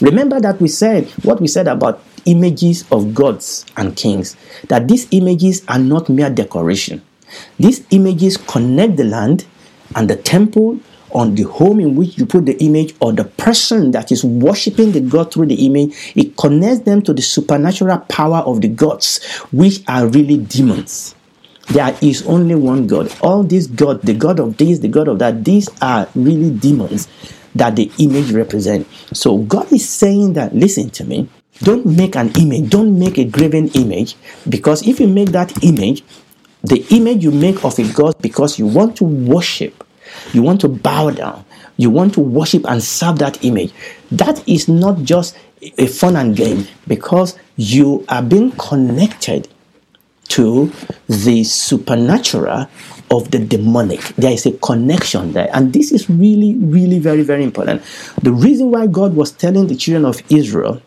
Remember 0.00 0.40
that 0.40 0.60
we 0.60 0.68
said 0.68 1.08
what 1.22 1.40
we 1.40 1.46
said 1.46 1.68
about 1.68 2.02
images 2.24 2.84
of 2.90 3.14
gods 3.14 3.64
and 3.76 3.96
kings, 3.96 4.36
that 4.68 4.88
these 4.88 5.08
images 5.10 5.64
are 5.68 5.78
not 5.78 6.08
mere 6.08 6.30
decoration. 6.30 7.02
These 7.58 7.86
images 7.90 8.36
connect 8.36 8.96
the 8.96 9.04
land 9.04 9.46
and 9.94 10.08
the 10.08 10.16
temple 10.16 10.80
on 11.14 11.34
the 11.34 11.42
home 11.42 11.80
in 11.80 11.94
which 11.94 12.18
you 12.18 12.26
put 12.26 12.46
the 12.46 12.56
image 12.64 12.94
or 13.00 13.12
the 13.12 13.24
person 13.24 13.90
that 13.92 14.10
is 14.10 14.24
worshiping 14.24 14.92
the 14.92 15.00
God 15.00 15.32
through 15.32 15.46
the 15.46 15.66
image, 15.66 16.12
it 16.14 16.36
connects 16.36 16.80
them 16.80 17.02
to 17.02 17.12
the 17.12 17.22
supernatural 17.22 17.98
power 17.98 18.38
of 18.38 18.60
the 18.60 18.68
gods, 18.68 19.22
which 19.52 19.82
are 19.88 20.06
really 20.06 20.38
demons. 20.38 21.14
There 21.68 21.96
is 22.02 22.26
only 22.26 22.54
one 22.54 22.86
God. 22.86 23.14
All 23.20 23.42
these 23.42 23.66
gods, 23.66 24.02
the 24.02 24.14
God 24.14 24.40
of 24.40 24.56
this, 24.56 24.80
the 24.80 24.88
God 24.88 25.08
of 25.08 25.18
that, 25.20 25.44
these 25.44 25.68
are 25.80 26.08
really 26.14 26.50
demons 26.50 27.08
that 27.54 27.76
the 27.76 27.90
image 27.98 28.32
represent. 28.32 28.86
So 29.12 29.38
God 29.38 29.72
is 29.72 29.88
saying 29.88 30.32
that, 30.34 30.54
listen 30.54 30.90
to 30.90 31.04
me, 31.04 31.28
don't 31.60 31.84
make 31.86 32.16
an 32.16 32.30
image, 32.38 32.70
don't 32.70 32.98
make 32.98 33.18
a 33.18 33.24
graven 33.24 33.68
image, 33.68 34.16
because 34.48 34.86
if 34.86 34.98
you 35.00 35.08
make 35.08 35.30
that 35.30 35.62
image, 35.62 36.02
the 36.62 36.84
image 36.90 37.22
you 37.24 37.30
make 37.30 37.64
of 37.64 37.78
a 37.78 37.92
God 37.92 38.14
because 38.20 38.58
you 38.58 38.66
want 38.66 38.96
to 38.96 39.04
worship, 39.04 39.84
you 40.32 40.42
want 40.42 40.60
to 40.62 40.68
bow 40.68 41.10
down, 41.10 41.44
you 41.76 41.90
want 41.90 42.14
to 42.14 42.20
worship 42.20 42.64
and 42.68 42.82
serve 42.82 43.18
that 43.18 43.44
image. 43.44 43.72
That 44.10 44.46
is 44.48 44.68
not 44.68 45.02
just 45.02 45.36
a 45.78 45.86
fun 45.86 46.16
and 46.16 46.36
game 46.36 46.66
because 46.86 47.38
you 47.56 48.04
are 48.08 48.22
being 48.22 48.52
connected 48.52 49.48
to 50.28 50.72
the 51.08 51.44
supernatural 51.44 52.66
of 53.10 53.30
the 53.30 53.38
demonic. 53.38 54.00
There 54.16 54.32
is 54.32 54.46
a 54.46 54.52
connection 54.52 55.32
there. 55.32 55.50
And 55.52 55.72
this 55.72 55.92
is 55.92 56.08
really, 56.08 56.54
really 56.54 56.98
very, 56.98 57.22
very 57.22 57.44
important. 57.44 57.82
The 58.22 58.32
reason 58.32 58.70
why 58.70 58.86
God 58.86 59.14
was 59.14 59.32
telling 59.32 59.66
the 59.66 59.76
children 59.76 60.04
of 60.04 60.22
Israel 60.30 60.80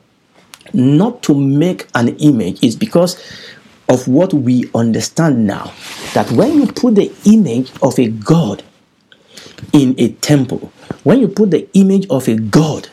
not 0.74 1.24
to 1.24 1.34
make 1.34 1.88
an 1.96 2.10
image 2.18 2.64
is 2.64 2.76
because 2.76 3.22
of 3.90 4.08
what 4.08 4.34
we 4.34 4.70
understand 4.74 5.46
now. 5.46 5.72
That 6.14 6.30
when 6.32 6.54
you 6.60 6.68
put 6.68 6.96
the 6.96 7.14
image 7.26 7.72
of 7.82 7.98
a 8.00 8.08
God 8.08 8.64
in 9.74 9.96
a 9.98 10.10
temple, 10.14 10.72
when 11.04 11.20
you 11.20 11.28
put 11.28 11.52
the 11.52 11.70
image 11.74 12.08
of 12.10 12.28
a 12.28 12.36
God 12.36 12.90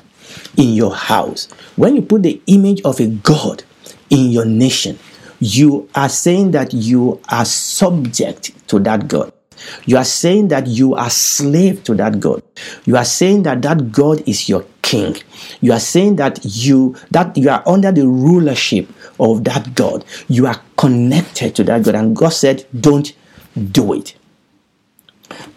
in 0.57 0.75
your 0.75 0.95
house, 0.95 1.51
when 1.77 1.97
you 1.97 2.03
put 2.03 2.23
the 2.23 2.41
image 2.47 2.83
of 2.83 3.01
a 3.01 3.07
God 3.07 3.65
in 4.11 4.31
your 4.31 4.45
nation, 4.45 4.99
you 5.41 5.89
are 5.95 6.09
saying 6.09 6.53
that 6.53 6.73
you 6.73 7.21
are 7.29 7.45
subject 7.45 8.69
to 8.69 8.79
that 8.81 9.09
God. 9.09 9.33
You 9.87 9.97
are 9.97 10.05
saying 10.05 10.49
that 10.49 10.67
you 10.67 10.95
are 10.95 11.11
slave 11.11 11.85
to 11.85 11.95
that 11.95 12.21
God. 12.21 12.43
You 12.85 12.97
are 12.97 13.05
saying 13.05 13.43
that 13.45 13.63
that 13.63 13.93
God 13.93 14.27
is 14.29 14.49
your 14.49 14.65
king. 14.83 15.17
You 15.61 15.73
are 15.73 15.81
saying 15.81 16.17
that 16.17 16.41
you 16.45 16.97
that 17.11 17.37
you 17.37 17.49
are 17.51 17.63
under 17.67 17.93
the 17.93 18.07
rulership 18.07 18.89
of 19.19 19.45
that 19.45 19.75
God. 19.75 20.05
You 20.29 20.47
are 20.47 20.61
connected 20.77 21.55
to 21.57 21.65
that 21.65 21.83
God 21.83 21.95
and 21.95 22.15
God 22.15 22.31
said 22.31 22.67
don't 22.79 23.13
do 23.71 23.93
it. 23.93 24.15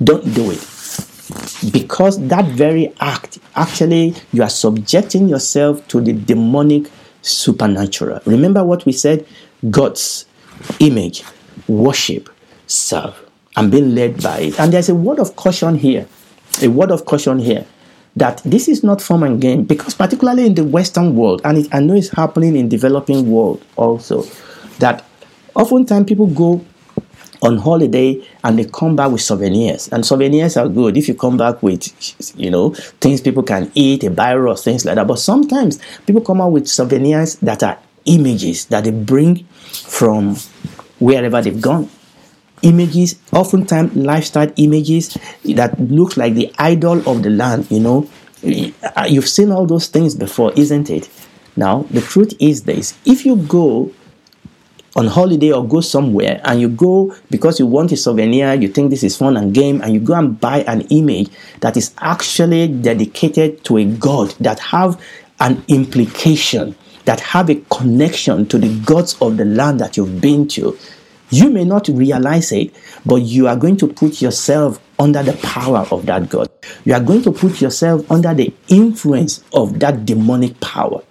Don't 0.03 0.33
do 0.33 0.51
it. 0.51 0.59
Because 1.71 2.25
that 2.27 2.45
very 2.45 2.93
act 2.99 3.39
actually 3.55 4.15
you 4.31 4.43
are 4.43 4.49
subjecting 4.49 5.27
yourself 5.27 5.87
to 5.89 6.01
the 6.01 6.13
demonic 6.13 6.91
supernatural. 7.21 8.19
Remember 8.25 8.63
what 8.63 8.85
we 8.85 8.91
said 8.91 9.25
God's 9.69 10.25
image, 10.79 11.23
worship, 11.67 12.29
serve. 12.67 13.24
I'm 13.55 13.69
being 13.69 13.95
led 13.95 14.21
by 14.21 14.39
it. 14.39 14.59
And 14.59 14.71
there's 14.73 14.89
a 14.89 14.95
word 14.95 15.19
of 15.19 15.35
caution 15.35 15.75
here. 15.75 16.07
a 16.61 16.67
word 16.67 16.91
of 16.91 17.05
caution 17.05 17.39
here 17.39 17.65
that 18.15 18.41
this 18.45 18.67
is 18.67 18.83
not 18.83 19.01
fun 19.01 19.23
and 19.23 19.41
game 19.41 19.63
because 19.63 19.93
particularly 19.93 20.45
in 20.45 20.55
the 20.55 20.63
western 20.63 21.15
world 21.15 21.41
and 21.43 21.57
it, 21.57 21.67
i 21.73 21.79
know 21.79 21.93
it's 21.93 22.09
happening 22.09 22.55
in 22.55 22.69
developing 22.69 23.29
world 23.29 23.63
also 23.75 24.23
that 24.79 25.03
oftentimes 25.55 26.07
people 26.07 26.27
go 26.27 26.63
on 27.41 27.57
holiday 27.57 28.25
and 28.43 28.57
they 28.57 28.65
come 28.65 28.95
back 28.95 29.11
with 29.11 29.21
souvenirs 29.21 29.89
and 29.89 30.05
souvenirs 30.05 30.55
are 30.55 30.69
good 30.69 30.95
if 30.95 31.07
you 31.07 31.13
come 31.13 31.37
back 31.37 31.61
with 31.61 31.89
you 32.37 32.49
know 32.49 32.69
things 33.01 33.19
people 33.19 33.43
can 33.43 33.69
eat 33.75 34.03
a 34.03 34.33
or 34.35 34.55
things 34.55 34.85
like 34.85 34.95
that 34.95 35.05
but 35.05 35.19
sometimes 35.19 35.79
people 36.05 36.21
come 36.21 36.39
out 36.39 36.51
with 36.51 36.67
souvenirs 36.67 37.35
that 37.35 37.61
are 37.63 37.77
images 38.05 38.65
that 38.67 38.85
they 38.85 38.91
bring 38.91 39.43
from 39.71 40.35
wherever 40.99 41.41
they've 41.41 41.61
gone 41.61 41.89
images, 42.61 43.19
oftentimes 43.31 43.95
lifestyle 43.95 44.51
images 44.57 45.17
that 45.43 45.79
look 45.79 46.17
like 46.17 46.33
the 46.33 46.53
idol 46.57 47.07
of 47.07 47.23
the 47.23 47.29
land, 47.29 47.69
you 47.69 47.79
know. 47.79 48.09
Uh, 48.43 49.07
you've 49.09 49.27
seen 49.27 49.51
all 49.51 49.65
those 49.65 49.87
things 49.87 50.15
before, 50.15 50.53
isn't 50.53 50.89
it? 50.89 51.09
Now, 51.55 51.83
the 51.89 52.01
truth 52.01 52.33
is 52.39 52.63
this 52.63 52.97
if 53.05 53.25
you 53.25 53.37
go 53.37 53.91
on 54.95 55.07
holiday 55.07 55.51
or 55.51 55.67
go 55.67 55.81
somewhere 55.81 56.39
and 56.45 56.61
you 56.61 56.69
go 56.69 57.13
because 57.29 57.59
you 57.59 57.67
want 57.67 57.91
a 57.91 57.97
souvenir, 57.97 58.53
you 58.53 58.67
think 58.67 58.89
this 58.89 59.03
is 59.03 59.17
fun 59.17 59.35
and 59.35 59.53
game, 59.53 59.81
and 59.81 59.93
you 59.93 59.99
go 59.99 60.13
and 60.13 60.39
buy 60.39 60.59
an 60.63 60.81
image 60.89 61.29
that 61.59 61.75
is 61.75 61.93
actually 61.99 62.67
dedicated 62.67 63.63
to 63.65 63.77
a 63.77 63.85
god 63.85 64.31
that 64.39 64.59
have 64.59 65.01
an 65.39 65.63
implication, 65.67 66.75
that 67.03 67.19
have 67.19 67.49
a 67.49 67.55
connection 67.69 68.45
to 68.47 68.57
the 68.57 68.73
gods 68.85 69.17
of 69.21 69.37
the 69.37 69.45
land 69.45 69.79
that 69.79 69.97
you've 69.97 70.21
been 70.21 70.47
to, 70.47 70.77
you 71.29 71.49
may 71.49 71.65
not 71.65 71.87
realize 71.87 72.51
it, 72.51 72.73
but 73.05 73.17
you 73.17 73.47
are 73.47 73.55
going 73.55 73.77
to 73.77 73.87
put 73.87 74.21
yourself 74.21 74.79
under 74.99 75.23
the 75.23 75.33
power 75.37 75.85
of 75.91 76.05
that 76.05 76.29
God. 76.29 76.49
You 76.85 76.93
are 76.93 76.99
going 76.99 77.21
to 77.23 77.31
put 77.31 77.61
yourself 77.61 78.09
under 78.11 78.33
the 78.33 78.53
influence 78.67 79.43
of 79.53 79.79
that 79.79 80.05
demonic 80.05 80.59
power. 80.61 81.03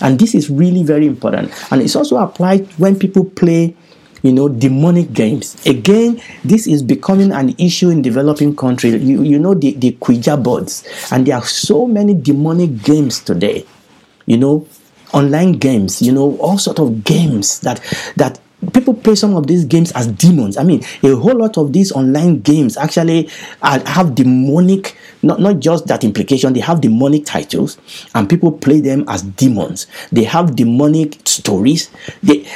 And 0.00 0.18
this 0.18 0.34
is 0.34 0.50
really 0.50 0.82
very 0.82 1.06
important. 1.06 1.52
And 1.72 1.80
it's 1.80 1.96
also 1.96 2.16
applied 2.16 2.66
when 2.78 2.98
people 2.98 3.24
play, 3.24 3.74
you 4.22 4.32
know, 4.32 4.48
demonic 4.48 5.12
games. 5.12 5.64
Again, 5.66 6.20
this 6.44 6.66
is 6.66 6.82
becoming 6.82 7.32
an 7.32 7.54
issue 7.58 7.90
in 7.90 8.02
developing 8.02 8.56
countries. 8.56 9.02
You, 9.02 9.22
you 9.22 9.38
know, 9.38 9.54
the, 9.54 9.72
the 9.72 9.96
Ouija 10.06 10.36
boards. 10.36 10.86
And 11.10 11.26
there 11.26 11.36
are 11.36 11.44
so 11.44 11.86
many 11.86 12.14
demonic 12.14 12.82
games 12.82 13.20
today. 13.20 13.64
You 14.26 14.38
know, 14.38 14.66
online 15.14 15.52
games, 15.52 16.02
you 16.02 16.12
know, 16.12 16.36
all 16.38 16.58
sort 16.58 16.78
of 16.80 17.04
games 17.04 17.60
that 17.60 17.80
that 18.16 18.40
people 18.72 18.94
play 18.94 19.14
some 19.14 19.34
of 19.36 19.46
these 19.46 19.64
games 19.64 19.92
as 19.92 20.06
demons. 20.06 20.56
I 20.56 20.64
mean, 20.64 20.82
a 21.02 21.14
whole 21.16 21.36
lot 21.36 21.58
of 21.58 21.72
these 21.72 21.92
online 21.92 22.40
games 22.40 22.76
actually 22.76 23.28
have 23.62 24.14
demonic, 24.14 24.96
not, 25.22 25.40
not 25.40 25.60
just 25.60 25.86
that 25.86 26.04
implication, 26.04 26.52
they 26.52 26.60
have 26.60 26.80
demonic 26.80 27.24
titles, 27.26 27.78
and 28.14 28.28
people 28.28 28.52
play 28.52 28.80
them 28.80 29.04
as 29.08 29.22
demons. 29.22 29.86
They 30.12 30.24
have 30.24 30.56
demonic 30.56 31.18
stories. 31.26 31.90
They 32.22 32.46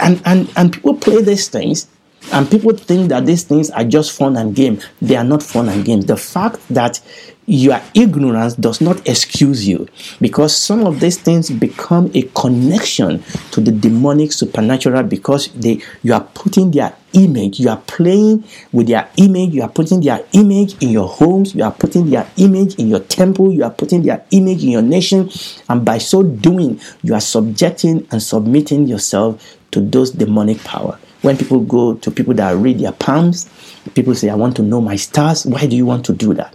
and 0.00 0.20
and, 0.24 0.50
and 0.56 0.72
people 0.72 0.94
play 0.94 1.22
these 1.22 1.48
things 1.48 1.86
and 2.30 2.50
people 2.50 2.72
think 2.72 3.08
that 3.08 3.26
these 3.26 3.42
things 3.44 3.70
are 3.70 3.84
just 3.84 4.12
fun 4.12 4.36
and 4.36 4.54
game. 4.54 4.80
They 5.00 5.16
are 5.16 5.24
not 5.24 5.42
fun 5.42 5.68
and 5.68 5.84
games. 5.84 6.06
The 6.06 6.16
fact 6.16 6.60
that 6.68 7.00
your 7.46 7.80
ignorance 7.94 8.54
does 8.54 8.80
not 8.80 9.06
excuse 9.08 9.66
you 9.66 9.88
because 10.20 10.56
some 10.56 10.86
of 10.86 11.00
these 11.00 11.18
things 11.18 11.50
become 11.50 12.08
a 12.14 12.22
connection 12.34 13.22
to 13.50 13.60
the 13.60 13.72
demonic 13.72 14.32
supernatural 14.32 15.02
because 15.02 15.48
they 15.54 15.82
you 16.02 16.14
are 16.14 16.22
putting 16.34 16.70
their 16.70 16.94
image 17.14 17.58
you 17.58 17.68
are 17.68 17.82
playing 17.88 18.44
with 18.70 18.86
their 18.86 19.10
image 19.16 19.52
you 19.52 19.60
are 19.60 19.68
putting 19.68 20.00
their 20.00 20.24
image 20.32 20.80
in 20.80 20.90
your 20.90 21.08
homes 21.08 21.52
you 21.52 21.64
are 21.64 21.72
putting 21.72 22.08
their 22.08 22.26
image 22.36 22.76
in 22.76 22.86
your 22.86 23.00
temple 23.00 23.52
you 23.52 23.64
are 23.64 23.72
putting 23.72 24.02
their 24.02 24.24
image 24.30 24.62
in 24.62 24.70
your 24.70 24.82
nation 24.82 25.28
and 25.68 25.84
by 25.84 25.98
so 25.98 26.22
doing 26.22 26.80
you 27.02 27.12
are 27.12 27.20
subjecting 27.20 28.06
and 28.12 28.22
submitting 28.22 28.86
yourself 28.86 29.58
to 29.72 29.80
those 29.80 30.12
demonic 30.12 30.62
power 30.62 30.96
when 31.22 31.36
people 31.36 31.60
go 31.60 31.94
to 31.94 32.10
people 32.10 32.34
that 32.34 32.56
read 32.56 32.78
their 32.78 32.92
palms 32.92 33.48
people 33.94 34.14
say 34.14 34.28
i 34.28 34.34
want 34.34 34.54
to 34.56 34.62
know 34.62 34.80
my 34.80 34.96
stars 34.96 35.46
why 35.46 35.66
do 35.66 35.76
you 35.76 35.86
want 35.86 36.04
to 36.04 36.12
do 36.12 36.34
that 36.34 36.54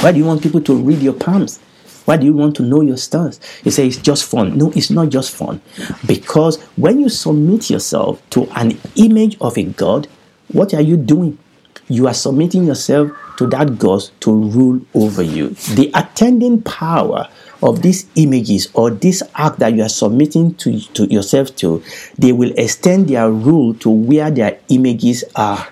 why 0.00 0.12
do 0.12 0.18
you 0.18 0.24
want 0.24 0.42
people 0.42 0.60
to 0.62 0.74
read 0.74 1.00
your 1.00 1.12
palms? 1.14 1.58
Why 2.04 2.16
do 2.16 2.26
you 2.26 2.34
want 2.34 2.56
to 2.56 2.62
know 2.62 2.82
your 2.82 2.96
stars? 2.96 3.40
You 3.64 3.70
say 3.70 3.86
it's 3.86 3.96
just 3.96 4.24
fun. 4.24 4.58
No, 4.58 4.70
it's 4.72 4.90
not 4.90 5.08
just 5.08 5.34
fun. 5.34 5.62
Because 6.06 6.62
when 6.76 7.00
you 7.00 7.08
submit 7.08 7.70
yourself 7.70 8.22
to 8.30 8.44
an 8.56 8.78
image 8.96 9.38
of 9.40 9.56
a 9.56 9.64
God, 9.64 10.08
what 10.48 10.74
are 10.74 10.82
you 10.82 10.96
doing? 10.96 11.38
You 11.88 12.06
are 12.06 12.14
submitting 12.14 12.64
yourself 12.64 13.10
to 13.38 13.46
that 13.48 13.78
God 13.78 14.02
to 14.20 14.32
rule 14.32 14.80
over 14.94 15.22
you. 15.22 15.50
The 15.74 15.90
attending 15.94 16.62
power 16.62 17.28
of 17.62 17.82
these 17.82 18.06
images 18.14 18.68
or 18.74 18.90
this 18.90 19.22
act 19.34 19.58
that 19.58 19.74
you 19.74 19.82
are 19.82 19.88
submitting 19.88 20.54
to, 20.56 20.80
to 20.80 21.06
yourself 21.06 21.54
to, 21.56 21.82
they 22.18 22.32
will 22.32 22.52
extend 22.56 23.08
their 23.08 23.30
rule 23.30 23.74
to 23.74 23.90
where 23.90 24.30
their 24.30 24.58
images 24.68 25.24
are. 25.34 25.68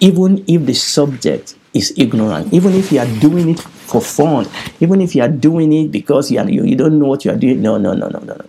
Even 0.00 0.44
if 0.46 0.66
the 0.66 0.74
subject 0.74 1.56
is 1.74 1.92
ignorant. 1.96 2.52
Even 2.52 2.72
if 2.74 2.92
you 2.92 3.00
are 3.00 3.20
doing 3.20 3.50
it 3.50 3.60
for 3.60 4.00
fun, 4.00 4.46
even 4.80 5.00
if 5.00 5.14
you 5.14 5.22
are 5.22 5.28
doing 5.28 5.72
it 5.72 5.90
because 5.90 6.30
you, 6.30 6.38
are, 6.38 6.48
you, 6.48 6.64
you 6.64 6.76
don't 6.76 6.98
know 6.98 7.06
what 7.06 7.24
you 7.24 7.32
are 7.32 7.36
doing, 7.36 7.60
no, 7.60 7.76
no, 7.76 7.92
no, 7.92 8.08
no, 8.08 8.20
no, 8.20 8.34
no. 8.34 8.46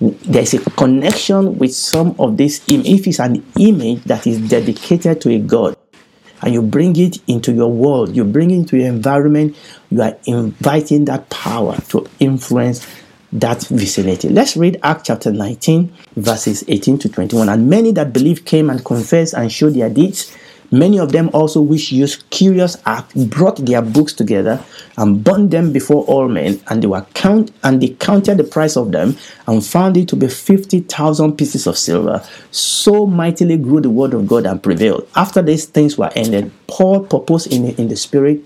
There's 0.00 0.54
a 0.54 0.58
connection 0.70 1.58
with 1.58 1.74
some 1.74 2.16
of 2.18 2.36
this. 2.36 2.62
If 2.66 3.06
it's 3.06 3.20
an 3.20 3.44
image 3.58 4.04
that 4.04 4.26
is 4.26 4.38
dedicated 4.48 5.20
to 5.20 5.30
a 5.30 5.38
God, 5.38 5.76
and 6.42 6.54
you 6.54 6.62
bring 6.62 6.96
it 6.96 7.18
into 7.26 7.52
your 7.52 7.70
world, 7.70 8.16
you 8.16 8.24
bring 8.24 8.50
it 8.50 8.54
into 8.54 8.78
your 8.78 8.88
environment, 8.88 9.56
you 9.90 10.00
are 10.00 10.16
inviting 10.24 11.04
that 11.04 11.28
power 11.28 11.76
to 11.90 12.06
influence 12.18 12.86
that 13.32 13.62
vicinity. 13.64 14.28
Let's 14.28 14.56
read 14.56 14.78
act 14.82 15.06
chapter 15.06 15.30
19, 15.30 15.92
verses 16.16 16.64
18 16.66 16.98
to 17.00 17.08
21. 17.10 17.48
And 17.48 17.68
many 17.68 17.92
that 17.92 18.12
believed 18.12 18.46
came 18.46 18.70
and 18.70 18.84
confessed 18.84 19.34
and 19.34 19.52
showed 19.52 19.74
their 19.74 19.90
deeds 19.90 20.34
Many 20.70 20.98
of 21.00 21.10
them 21.12 21.30
also, 21.32 21.60
which 21.60 21.90
used 21.90 22.28
curious 22.30 22.76
act, 22.86 23.14
brought 23.28 23.56
their 23.56 23.82
books 23.82 24.12
together 24.12 24.62
and 24.96 25.22
burned 25.24 25.50
them 25.50 25.72
before 25.72 26.04
all 26.04 26.28
men, 26.28 26.60
and 26.68 26.82
they 26.82 26.86
were 26.86 27.04
count 27.14 27.50
and 27.64 27.82
they 27.82 27.88
counted 27.88 28.38
the 28.38 28.44
price 28.44 28.76
of 28.76 28.92
them 28.92 29.16
and 29.46 29.64
found 29.64 29.96
it 29.96 30.08
to 30.08 30.16
be 30.16 30.28
fifty 30.28 30.80
thousand 30.80 31.36
pieces 31.36 31.66
of 31.66 31.76
silver. 31.76 32.24
So 32.50 33.06
mightily 33.06 33.56
grew 33.56 33.80
the 33.80 33.90
word 33.90 34.14
of 34.14 34.28
God 34.28 34.46
and 34.46 34.62
prevailed. 34.62 35.08
After 35.16 35.42
these 35.42 35.66
things 35.66 35.98
were 35.98 36.10
ended, 36.14 36.52
Paul 36.66 37.04
proposed 37.04 37.52
in, 37.52 37.66
in 37.76 37.88
the 37.88 37.96
spirit 37.96 38.44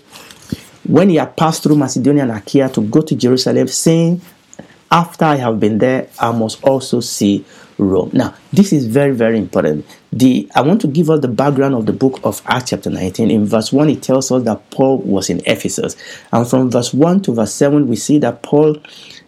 when 0.87 1.09
he 1.09 1.15
had 1.15 1.35
passed 1.35 1.63
through 1.63 1.75
Macedonia 1.75 2.23
and 2.23 2.31
Achaia 2.31 2.69
to 2.69 2.81
go 2.81 3.01
to 3.01 3.15
Jerusalem, 3.15 3.67
saying, 3.67 4.21
After 4.91 5.25
I 5.25 5.35
have 5.35 5.59
been 5.59 5.77
there, 5.79 6.09
I 6.19 6.31
must 6.31 6.63
also 6.63 6.99
see 6.99 7.43
Rome. 7.77 8.09
Now, 8.13 8.33
this 8.53 8.71
is 8.71 8.87
very, 8.87 9.13
very 9.13 9.37
important. 9.37 9.85
The 10.13 10.49
I 10.55 10.61
want 10.61 10.79
to 10.81 10.87
give 10.87 11.09
us 11.09 11.19
the 11.19 11.27
background 11.27 11.75
of 11.75 11.85
the 11.85 11.93
book 11.93 12.19
of 12.23 12.41
Acts, 12.45 12.69
chapter 12.69 12.89
19. 12.89 13.29
In 13.29 13.45
verse 13.45 13.73
1, 13.73 13.89
it 13.89 14.01
tells 14.01 14.31
us 14.31 14.43
that 14.43 14.69
Paul 14.71 14.99
was 14.99 15.29
in 15.29 15.41
Ephesus. 15.45 15.95
And 16.31 16.47
from 16.47 16.71
verse 16.71 16.93
1 16.93 17.21
to 17.23 17.33
verse 17.33 17.53
7, 17.53 17.87
we 17.87 17.97
see 17.97 18.17
that 18.19 18.43
Paul, 18.43 18.77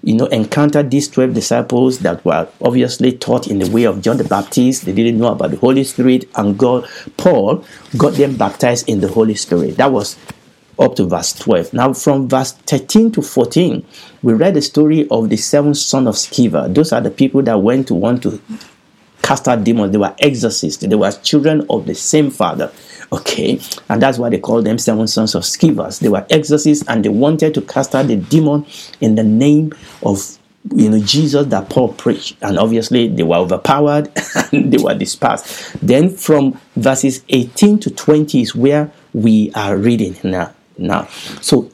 you 0.02 0.16
know, 0.16 0.28
encountered 0.28 0.90
these 0.92 1.10
12 1.10 1.34
disciples 1.34 2.00
that 2.00 2.24
were 2.24 2.48
obviously 2.62 3.12
taught 3.12 3.48
in 3.48 3.60
the 3.60 3.70
way 3.70 3.84
of 3.84 4.02
John 4.02 4.18
the 4.18 4.24
Baptist. 4.24 4.86
They 4.86 4.94
didn't 4.94 5.18
know 5.18 5.34
about 5.34 5.52
the 5.52 5.58
Holy 5.58 5.84
Spirit, 5.84 6.30
and 6.36 6.58
God, 6.58 6.88
Paul, 7.18 7.66
got 7.98 8.14
them 8.14 8.38
baptized 8.38 8.88
in 8.88 9.02
the 9.02 9.10
Holy 9.10 9.36
Spirit. 9.36 9.76
That 9.78 9.92
was 9.92 10.18
up 10.80 10.96
to 10.96 11.06
verse 11.06 11.34
12. 11.34 11.74
Now, 11.74 11.94
from 11.94 12.28
verse 12.28 12.54
13 12.54 13.12
to 13.14 13.22
14, 13.22 13.86
we 14.24 14.34
read 14.34 14.54
the 14.54 14.62
story 14.62 15.08
of 15.10 15.30
the 15.30 15.38
seven 15.38 15.74
sons 15.74 16.08
of 16.08 16.16
Sceva. 16.16 16.74
Those 16.74 16.92
are 16.92 17.02
the 17.02 17.12
people 17.12 17.42
that 17.44 17.62
went 17.62 17.88
to 17.88 17.96
want 17.96 18.24
to 18.24 18.42
cast 19.22 19.48
out 19.48 19.64
demons. 19.64 19.92
They 19.92 19.98
were 19.98 20.16
exorcists, 20.20 20.86
they 20.86 20.96
were 20.96 21.12
children 21.12 21.66
of 21.70 21.86
the 21.86 21.96
same 21.96 22.32
father. 22.32 22.72
Okay, 23.12 23.60
and 23.88 24.02
that's 24.02 24.18
why 24.18 24.30
they 24.30 24.40
call 24.40 24.62
them 24.62 24.78
seven 24.78 25.08
sons 25.08 25.34
of 25.34 25.44
Scevas. 25.44 26.00
They 26.00 26.10
were 26.10 26.26
exorcists 26.30 26.86
and 26.88 27.06
they 27.06 27.10
wanted 27.10 27.54
to 27.54 27.62
cast 27.62 27.96
out 27.96 28.08
the 28.08 28.18
demon 28.18 28.66
in 29.00 29.16
the 29.16 29.24
name 29.24 29.74
of 30.04 30.38
you 30.76 30.90
know 30.90 31.00
Jesus 31.00 31.48
that 31.48 31.70
Paul 31.70 31.94
preached, 31.94 32.36
and 32.42 32.60
obviously 32.60 33.08
they 33.08 33.24
were 33.24 33.38
overpowered 33.38 34.12
and 34.52 34.74
they 34.74 34.84
were 34.84 34.94
dispersed. 34.94 35.78
Then 35.86 36.10
from 36.10 36.60
verses 36.76 37.24
18 37.30 37.80
to 37.80 37.92
20 37.92 38.42
is 38.42 38.54
where 38.54 38.92
we 39.14 39.52
are 39.54 39.78
reading 39.78 40.18
now 40.24 40.54
now. 40.80 41.08
So 41.42 41.70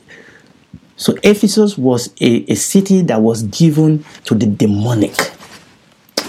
so 0.95 1.15
Ephesus 1.23 1.77
was 1.77 2.13
a, 2.21 2.51
a 2.51 2.55
city 2.55 3.01
that 3.01 3.21
was 3.21 3.43
given 3.43 4.05
to 4.25 4.35
the 4.35 4.45
demonic. 4.45 5.15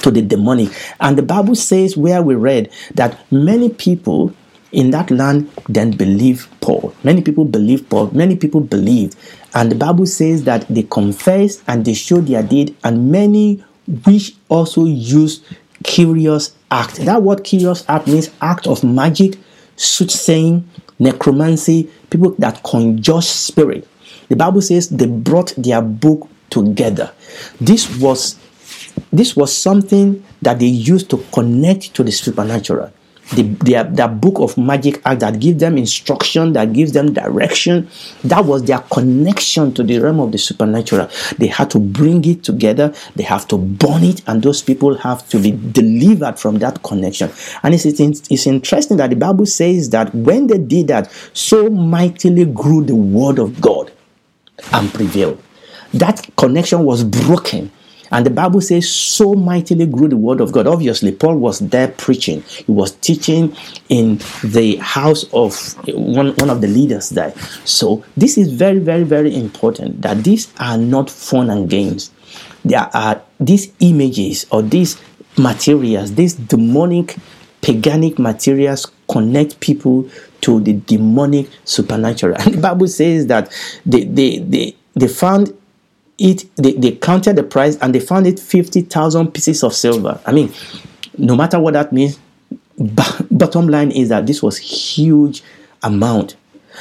To 0.03 0.11
the 0.11 0.23
demonic. 0.23 0.71
And 1.01 1.17
the 1.17 1.23
Bible 1.23 1.55
says 1.55 1.97
where 1.97 2.23
we 2.23 2.35
read 2.35 2.73
that 2.95 3.19
many 3.31 3.69
people 3.69 4.35
in 4.73 4.91
that 4.91 5.11
land 5.11 5.51
then 5.69 5.93
believe 5.93 6.49
Paul. 6.61 6.95
Many 7.05 7.23
people 7.23 7.45
believed 7.45 7.89
Paul. 7.89 8.11
Many 8.11 8.37
people 8.37 8.61
believed. 8.61 9.17
And 9.55 9.71
the 9.71 9.77
Bible 9.77 10.07
says 10.07 10.45
that 10.45 10.67
they 10.69 10.83
confessed 10.83 11.63
and 11.69 11.85
they 11.85 11.95
showed 11.95 12.27
their 12.27 12.43
deed, 12.43 12.77
and 12.83 13.13
many 13.13 13.65
which 14.05 14.35
also 14.49 14.87
used 14.87 15.45
curious 15.85 16.57
act. 16.71 16.97
That 16.97 17.23
word 17.23 17.45
curious 17.45 17.85
act 17.89 18.09
means 18.09 18.31
act 18.41 18.67
of 18.67 18.83
magic, 18.83 19.37
soothsaying, 19.77 20.69
necromancy, 20.99 21.91
people 22.15 22.35
that 22.39 22.63
conjure 22.63 23.21
spirit. 23.21 23.89
The 24.29 24.37
Bible 24.37 24.63
says 24.63 24.89
they 24.89 25.07
brought 25.07 25.53
their 25.57 25.83
book 25.83 26.29
together. 26.49 27.11
This 27.61 27.99
was 27.99 28.39
this 29.13 29.35
was 29.35 29.53
something 29.53 30.25
that 30.41 30.61
they 30.61 30.67
used 30.67 31.11
to 31.11 31.17
connect 31.33 31.93
to 31.95 32.05
the 32.05 32.13
supernatural 32.13 32.93
the, 33.33 33.43
their, 33.43 33.85
their 33.85 34.09
book 34.09 34.39
of 34.39 34.57
magic 34.59 35.01
act 35.05 35.21
that 35.21 35.41
gives 35.41 35.61
them 35.61 35.79
instruction, 35.79 36.53
that 36.53 36.73
gives 36.73 36.93
them 36.93 37.13
direction. 37.13 37.89
That 38.23 38.45
was 38.45 38.63
their 38.65 38.79
connection 38.79 39.73
to 39.75 39.83
the 39.83 39.99
realm 39.99 40.21
of 40.21 40.33
the 40.33 40.39
supernatural. 40.39 41.09
They 41.39 41.47
had 41.47 41.71
to 41.71 41.79
bring 41.79 42.25
it 42.25 42.45
together, 42.45 42.95
they 43.17 43.25
have 43.25 43.49
to 43.49 43.59
burn 43.59 44.05
it, 44.05 44.23
and 44.27 44.43
those 44.43 44.63
people 44.63 44.97
have 44.99 45.29
to 45.31 45.39
be 45.39 45.53
delivered 45.53 46.39
from 46.39 46.59
that 46.59 46.83
connection. 46.83 47.31
And 47.63 47.75
it's, 47.75 47.87
it's, 47.87 48.01
it's 48.01 48.47
interesting 48.47 48.97
that 48.99 49.11
the 49.11 49.17
Bible 49.17 49.47
says 49.47 49.91
that 49.91 50.15
when 50.15 50.47
they 50.47 50.59
did 50.59 50.89
that, 50.89 51.11
so 51.33 51.69
mightily 51.69 52.45
grew 52.45 52.85
the 52.85 52.95
word 52.95 53.39
of 53.39 53.61
God 53.61 53.93
and 54.73 54.93
prevailed. 54.93 55.43
That 55.93 56.29
connection 56.37 56.85
was 56.85 57.05
broken 57.05 57.71
and 58.15 58.25
the 58.25 58.31
Bible 58.31 58.61
says, 58.61 58.89
so 58.89 59.35
mightily 59.35 59.87
grew 59.87 60.07
the 60.07 60.17
word 60.17 60.41
of 60.41 60.53
God. 60.53 60.69
Obviously, 60.69 61.11
Paul 61.11 61.37
was 61.37 61.59
there 61.59 61.89
preaching. 61.89 62.43
He 62.43 62.71
was 62.71 62.93
teaching 62.93 63.57
in 63.89 64.19
the 64.45 64.77
house 64.77 65.25
of 65.33 65.59
one, 65.89 66.33
one 66.37 66.49
of 66.49 66.61
the 66.61 66.69
leaders 66.69 67.11
there. 67.11 67.35
So, 67.65 68.05
this 68.17 68.39
is 68.39 68.53
very, 68.53 68.79
very, 68.79 69.03
very 69.03 69.35
important 69.35 70.03
that 70.03 70.23
these 70.23 70.53
are 70.61 70.79
not 70.79 71.11
fun 71.11 71.51
and 71.51 71.69
games. 71.69 72.13
There 72.65 72.89
are 72.95 73.21
these 73.41 73.73
images 73.81 74.47
or 74.53 74.63
these 74.63 74.97
materials, 75.37 76.15
these 76.15 76.35
demonic, 76.35 77.17
paganic 77.63 78.21
materials 78.21 78.87
connect 79.11 79.59
people 79.59 80.09
to 80.43 80.61
the 80.61 80.75
demonic 80.75 81.49
supernatural. 81.65 82.37
And 82.41 82.55
the 82.55 82.61
Bible 82.61 82.87
says 82.87 83.27
that 83.27 83.53
they, 83.85 84.05
they, 84.05 84.39
they, 84.39 84.77
they 84.95 85.09
found 85.09 85.53
it 86.19 86.45
they, 86.57 86.73
they 86.73 86.93
counted 86.93 87.37
the 87.37 87.43
price 87.43 87.77
and 87.79 87.95
they 87.95 88.01
found 88.01 88.27
it 88.27 88.39
50,000 88.39 89.33
pieces 89.33 89.63
of 89.63 89.75
silver. 89.75 90.21
I 90.27 90.33
mean, 90.33 90.53
no 91.19 91.37
matter 91.37 91.59
what 91.59 91.75
that 91.75 91.93
means, 91.93 92.19
bottom 93.31 93.69
line 93.69 93.91
is 93.91 94.09
that 94.09 94.27
this 94.27 94.43
was 94.43 94.59
huge 94.59 95.43
amount. 95.83 96.37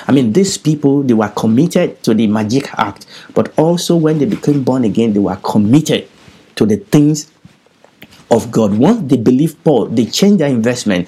I 0.08 0.12
mean, 0.12 0.34
these 0.34 0.58
people 0.58 1.04
they 1.04 1.14
were 1.14 1.30
committed 1.30 2.02
to 2.04 2.14
the 2.14 2.28
magic 2.28 2.74
act, 2.78 3.06
but 3.34 3.58
also 3.58 3.96
when 3.96 4.18
they 4.20 4.26
became 4.26 4.64
born 4.64 4.84
again, 4.84 5.14
they 5.14 5.20
were 5.20 5.36
committed 5.38 6.08
to 6.56 6.66
the 6.66 6.78
things 6.78 7.32
of 8.32 8.52
God. 8.52 8.74
Once 8.74 9.02
they 9.10 9.18
believed 9.18 9.64
Paul, 9.64 9.86
they 9.86 10.06
changed 10.06 10.40
their 10.40 10.50
investment. 10.50 11.08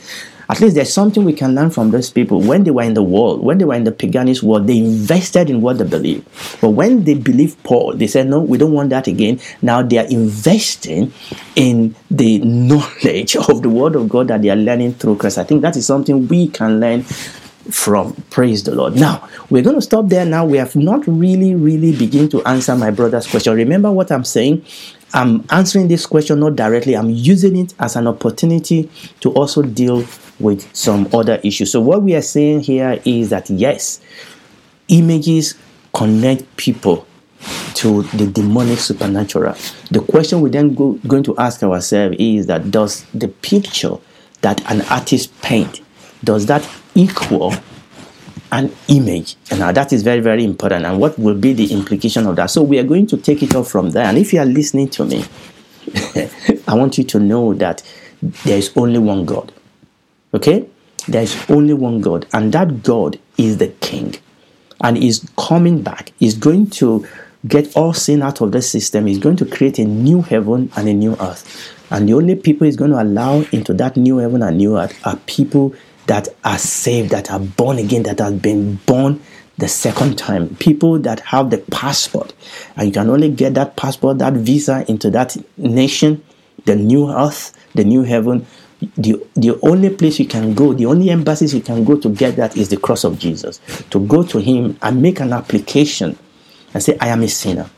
At 0.49 0.61
least 0.61 0.75
there's 0.75 0.93
something 0.93 1.23
we 1.23 1.33
can 1.33 1.55
learn 1.55 1.69
from 1.69 1.91
those 1.91 2.09
people. 2.09 2.41
When 2.41 2.63
they 2.63 2.71
were 2.71 2.83
in 2.83 2.93
the 2.93 3.03
world, 3.03 3.43
when 3.43 3.57
they 3.57 3.65
were 3.65 3.73
in 3.73 3.83
the 3.83 3.91
paganist 3.91 4.43
world, 4.43 4.67
they 4.67 4.77
invested 4.77 5.49
in 5.49 5.61
what 5.61 5.77
they 5.77 5.85
believed. 5.85 6.27
But 6.61 6.69
when 6.69 7.03
they 7.03 7.15
believed 7.15 7.61
Paul, 7.63 7.93
they 7.95 8.07
said, 8.07 8.27
No, 8.27 8.39
we 8.41 8.57
don't 8.57 8.73
want 8.73 8.89
that 8.91 9.07
again. 9.07 9.39
Now 9.61 9.81
they 9.81 9.97
are 9.97 10.07
investing 10.07 11.13
in 11.55 11.95
the 12.11 12.39
knowledge 12.43 13.35
of 13.35 13.61
the 13.61 13.69
word 13.69 13.95
of 13.95 14.09
God 14.09 14.27
that 14.27 14.41
they 14.41 14.49
are 14.49 14.55
learning 14.55 14.95
through 14.95 15.17
Christ. 15.17 15.37
I 15.37 15.43
think 15.43 15.61
that 15.61 15.75
is 15.75 15.85
something 15.85 16.27
we 16.27 16.47
can 16.47 16.79
learn 16.79 17.03
from. 17.71 18.13
Praise 18.29 18.63
the 18.63 18.75
Lord. 18.75 18.95
Now, 18.95 19.27
we're 19.49 19.63
going 19.63 19.75
to 19.75 19.81
stop 19.81 20.09
there 20.09 20.25
now. 20.25 20.45
We 20.45 20.57
have 20.57 20.75
not 20.75 21.05
really, 21.07 21.55
really 21.55 21.95
begin 21.95 22.29
to 22.29 22.43
answer 22.43 22.75
my 22.75 22.91
brother's 22.91 23.27
question. 23.27 23.55
Remember 23.55 23.91
what 23.91 24.11
I'm 24.11 24.23
saying? 24.23 24.63
I'm 25.13 25.45
answering 25.49 25.87
this 25.87 26.05
question 26.05 26.41
not 26.41 26.57
directly, 26.57 26.95
I'm 26.95 27.09
using 27.09 27.55
it 27.55 27.73
as 27.79 27.95
an 27.95 28.05
opportunity 28.05 28.89
to 29.21 29.31
also 29.31 29.61
deal 29.61 30.05
with 30.39 30.73
some 30.75 31.07
other 31.13 31.39
issues. 31.43 31.71
So, 31.71 31.81
what 31.81 32.03
we 32.03 32.15
are 32.15 32.21
saying 32.21 32.61
here 32.61 33.01
is 33.05 33.29
that 33.29 33.49
yes, 33.49 34.01
images 34.87 35.55
connect 35.93 36.57
people 36.57 37.07
to 37.75 38.03
the 38.03 38.27
demonic 38.27 38.79
supernatural. 38.79 39.55
The 39.91 39.99
question 39.99 40.41
we 40.41 40.49
then 40.49 40.73
go, 40.73 40.93
going 41.07 41.23
to 41.23 41.37
ask 41.37 41.61
ourselves 41.63 42.15
is 42.19 42.47
that 42.47 42.71
does 42.71 43.05
the 43.13 43.27
picture 43.27 43.97
that 44.41 44.69
an 44.71 44.81
artist 44.83 45.41
paint 45.41 45.81
does 46.23 46.47
that 46.47 46.67
equal 46.95 47.53
an 48.51 48.71
image? 48.87 49.35
And 49.51 49.59
now 49.59 49.71
that 49.71 49.93
is 49.93 50.03
very 50.03 50.21
very 50.21 50.43
important. 50.43 50.85
And 50.85 50.99
what 50.99 51.17
will 51.19 51.35
be 51.35 51.53
the 51.53 51.71
implication 51.71 52.25
of 52.25 52.35
that? 52.37 52.47
So 52.47 52.63
we 52.63 52.79
are 52.79 52.83
going 52.83 53.07
to 53.07 53.17
take 53.17 53.43
it 53.43 53.55
off 53.55 53.69
from 53.69 53.91
there. 53.91 54.05
And 54.05 54.17
if 54.17 54.33
you 54.33 54.39
are 54.39 54.45
listening 54.45 54.89
to 54.89 55.05
me, 55.05 55.23
I 56.67 56.73
want 56.73 56.97
you 56.97 57.03
to 57.03 57.19
know 57.19 57.53
that 57.55 57.83
there 58.21 58.57
is 58.57 58.71
only 58.75 58.99
one 58.99 59.25
God. 59.25 59.53
Okay? 60.33 60.67
There 61.07 61.21
is 61.21 61.37
only 61.49 61.73
one 61.73 62.01
God, 62.01 62.25
and 62.33 62.51
that 62.53 62.83
God 62.83 63.19
is 63.37 63.57
the 63.57 63.67
King. 63.67 64.15
And 64.81 64.97
is 64.97 65.29
coming 65.37 65.83
back. 65.83 66.11
He's 66.19 66.35
going 66.35 66.69
to 66.71 67.07
get 67.47 67.75
all 67.77 67.93
sin 67.93 68.21
out 68.21 68.41
of 68.41 68.51
the 68.51 68.61
system. 68.61 69.05
He's 69.05 69.19
going 69.19 69.37
to 69.37 69.45
create 69.45 69.79
a 69.79 69.85
new 69.85 70.21
heaven 70.21 70.69
and 70.75 70.89
a 70.89 70.93
new 70.93 71.15
earth. 71.19 71.73
And 71.89 72.09
the 72.09 72.13
only 72.13 72.35
people 72.35 72.65
he's 72.65 72.75
going 72.75 72.91
to 72.91 73.01
allow 73.01 73.41
into 73.51 73.73
that 73.75 73.95
new 73.95 74.17
heaven 74.17 74.41
and 74.41 74.57
new 74.57 74.77
earth 74.77 74.99
are 75.05 75.15
people 75.27 75.73
that 76.07 76.27
are 76.43 76.57
saved, 76.57 77.11
that 77.11 77.31
are 77.31 77.39
born 77.39 77.77
again, 77.77 78.03
that 78.03 78.19
have 78.19 78.41
been 78.41 78.75
born 78.85 79.21
the 79.57 79.67
second 79.67 80.17
time. 80.17 80.55
People 80.57 80.99
that 80.99 81.21
have 81.21 81.51
the 81.51 81.59
passport. 81.59 82.33
And 82.75 82.87
you 82.87 82.93
can 82.93 83.09
only 83.09 83.29
get 83.29 83.53
that 83.53 83.77
passport, 83.77 84.17
that 84.17 84.33
visa 84.33 84.83
into 84.89 85.09
that 85.11 85.37
nation, 85.57 86.23
the 86.65 86.75
new 86.75 87.09
earth, 87.09 87.53
the 87.75 87.83
new 87.83 88.03
heaven, 88.03 88.45
the, 88.97 89.25
the 89.35 89.59
only 89.61 89.89
place 89.89 90.19
you 90.19 90.25
can 90.25 90.53
go, 90.53 90.73
the 90.73 90.85
only 90.85 91.09
embassies 91.09 91.53
you 91.53 91.61
can 91.61 91.83
go 91.83 91.97
to 91.97 92.09
get 92.09 92.35
that 92.35 92.57
is 92.57 92.69
the 92.69 92.77
cross 92.77 93.03
of 93.03 93.19
Jesus. 93.19 93.59
To 93.89 94.05
go 94.05 94.23
to 94.23 94.39
Him 94.39 94.77
and 94.81 95.01
make 95.01 95.19
an 95.19 95.33
application 95.33 96.17
and 96.73 96.83
say, 96.83 96.97
I 96.99 97.07
am 97.09 97.23
a 97.23 97.27
sinner. 97.27 97.69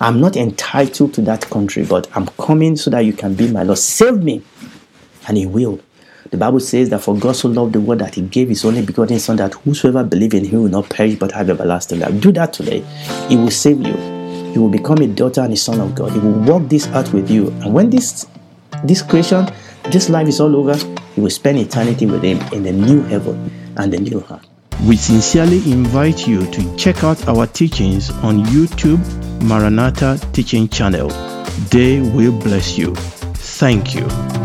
I'm 0.00 0.20
not 0.20 0.36
entitled 0.36 1.14
to 1.14 1.22
that 1.22 1.42
country, 1.50 1.84
but 1.84 2.08
I'm 2.16 2.26
coming 2.26 2.76
so 2.76 2.90
that 2.90 3.00
you 3.00 3.12
can 3.12 3.34
be 3.34 3.50
my 3.50 3.62
Lord. 3.62 3.78
Save 3.78 4.22
me. 4.22 4.42
And 5.28 5.36
He 5.36 5.46
will. 5.46 5.80
The 6.30 6.36
Bible 6.36 6.60
says 6.60 6.90
that 6.90 7.00
for 7.00 7.16
God 7.16 7.36
so 7.36 7.48
loved 7.48 7.74
the 7.74 7.80
world 7.80 8.00
that 8.00 8.14
He 8.14 8.22
gave 8.22 8.48
His 8.48 8.64
only 8.64 8.84
begotten 8.84 9.18
Son, 9.18 9.36
that 9.36 9.54
whosoever 9.54 10.02
believe 10.02 10.34
in 10.34 10.44
Him 10.44 10.62
will 10.62 10.70
not 10.70 10.88
perish 10.88 11.16
but 11.16 11.32
have 11.32 11.50
everlasting 11.50 12.00
life. 12.00 12.20
Do 12.20 12.32
that 12.32 12.52
today. 12.52 12.80
He 13.28 13.36
will 13.36 13.50
save 13.50 13.80
you. 13.80 13.94
You 14.52 14.62
will 14.62 14.70
become 14.70 14.98
a 14.98 15.06
daughter 15.06 15.42
and 15.42 15.52
a 15.52 15.56
son 15.56 15.80
of 15.80 15.94
God. 15.94 16.12
He 16.12 16.18
will 16.18 16.40
walk 16.40 16.68
this 16.68 16.88
earth 16.88 17.12
with 17.12 17.30
you. 17.30 17.48
And 17.60 17.74
when 17.74 17.90
this 17.90 18.26
this 18.84 19.02
creation 19.02 19.46
this 19.90 20.08
life 20.08 20.28
is 20.28 20.40
all 20.40 20.54
over, 20.56 20.76
you 21.16 21.22
will 21.22 21.30
spend 21.30 21.58
eternity 21.58 22.06
with 22.06 22.22
Him 22.22 22.40
in 22.52 22.62
the 22.62 22.72
new 22.72 23.02
heaven 23.02 23.50
and 23.76 23.92
the 23.92 23.98
new 23.98 24.24
earth. 24.30 24.46
We 24.84 24.96
sincerely 24.96 25.58
invite 25.70 26.26
you 26.28 26.44
to 26.50 26.76
check 26.76 27.02
out 27.02 27.26
our 27.28 27.46
teachings 27.46 28.10
on 28.22 28.44
YouTube 28.44 29.00
Maranatha 29.42 30.18
Teaching 30.32 30.68
Channel. 30.68 31.08
They 31.70 32.00
will 32.00 32.38
bless 32.38 32.76
you. 32.76 32.94
Thank 32.94 33.94
you. 33.94 34.35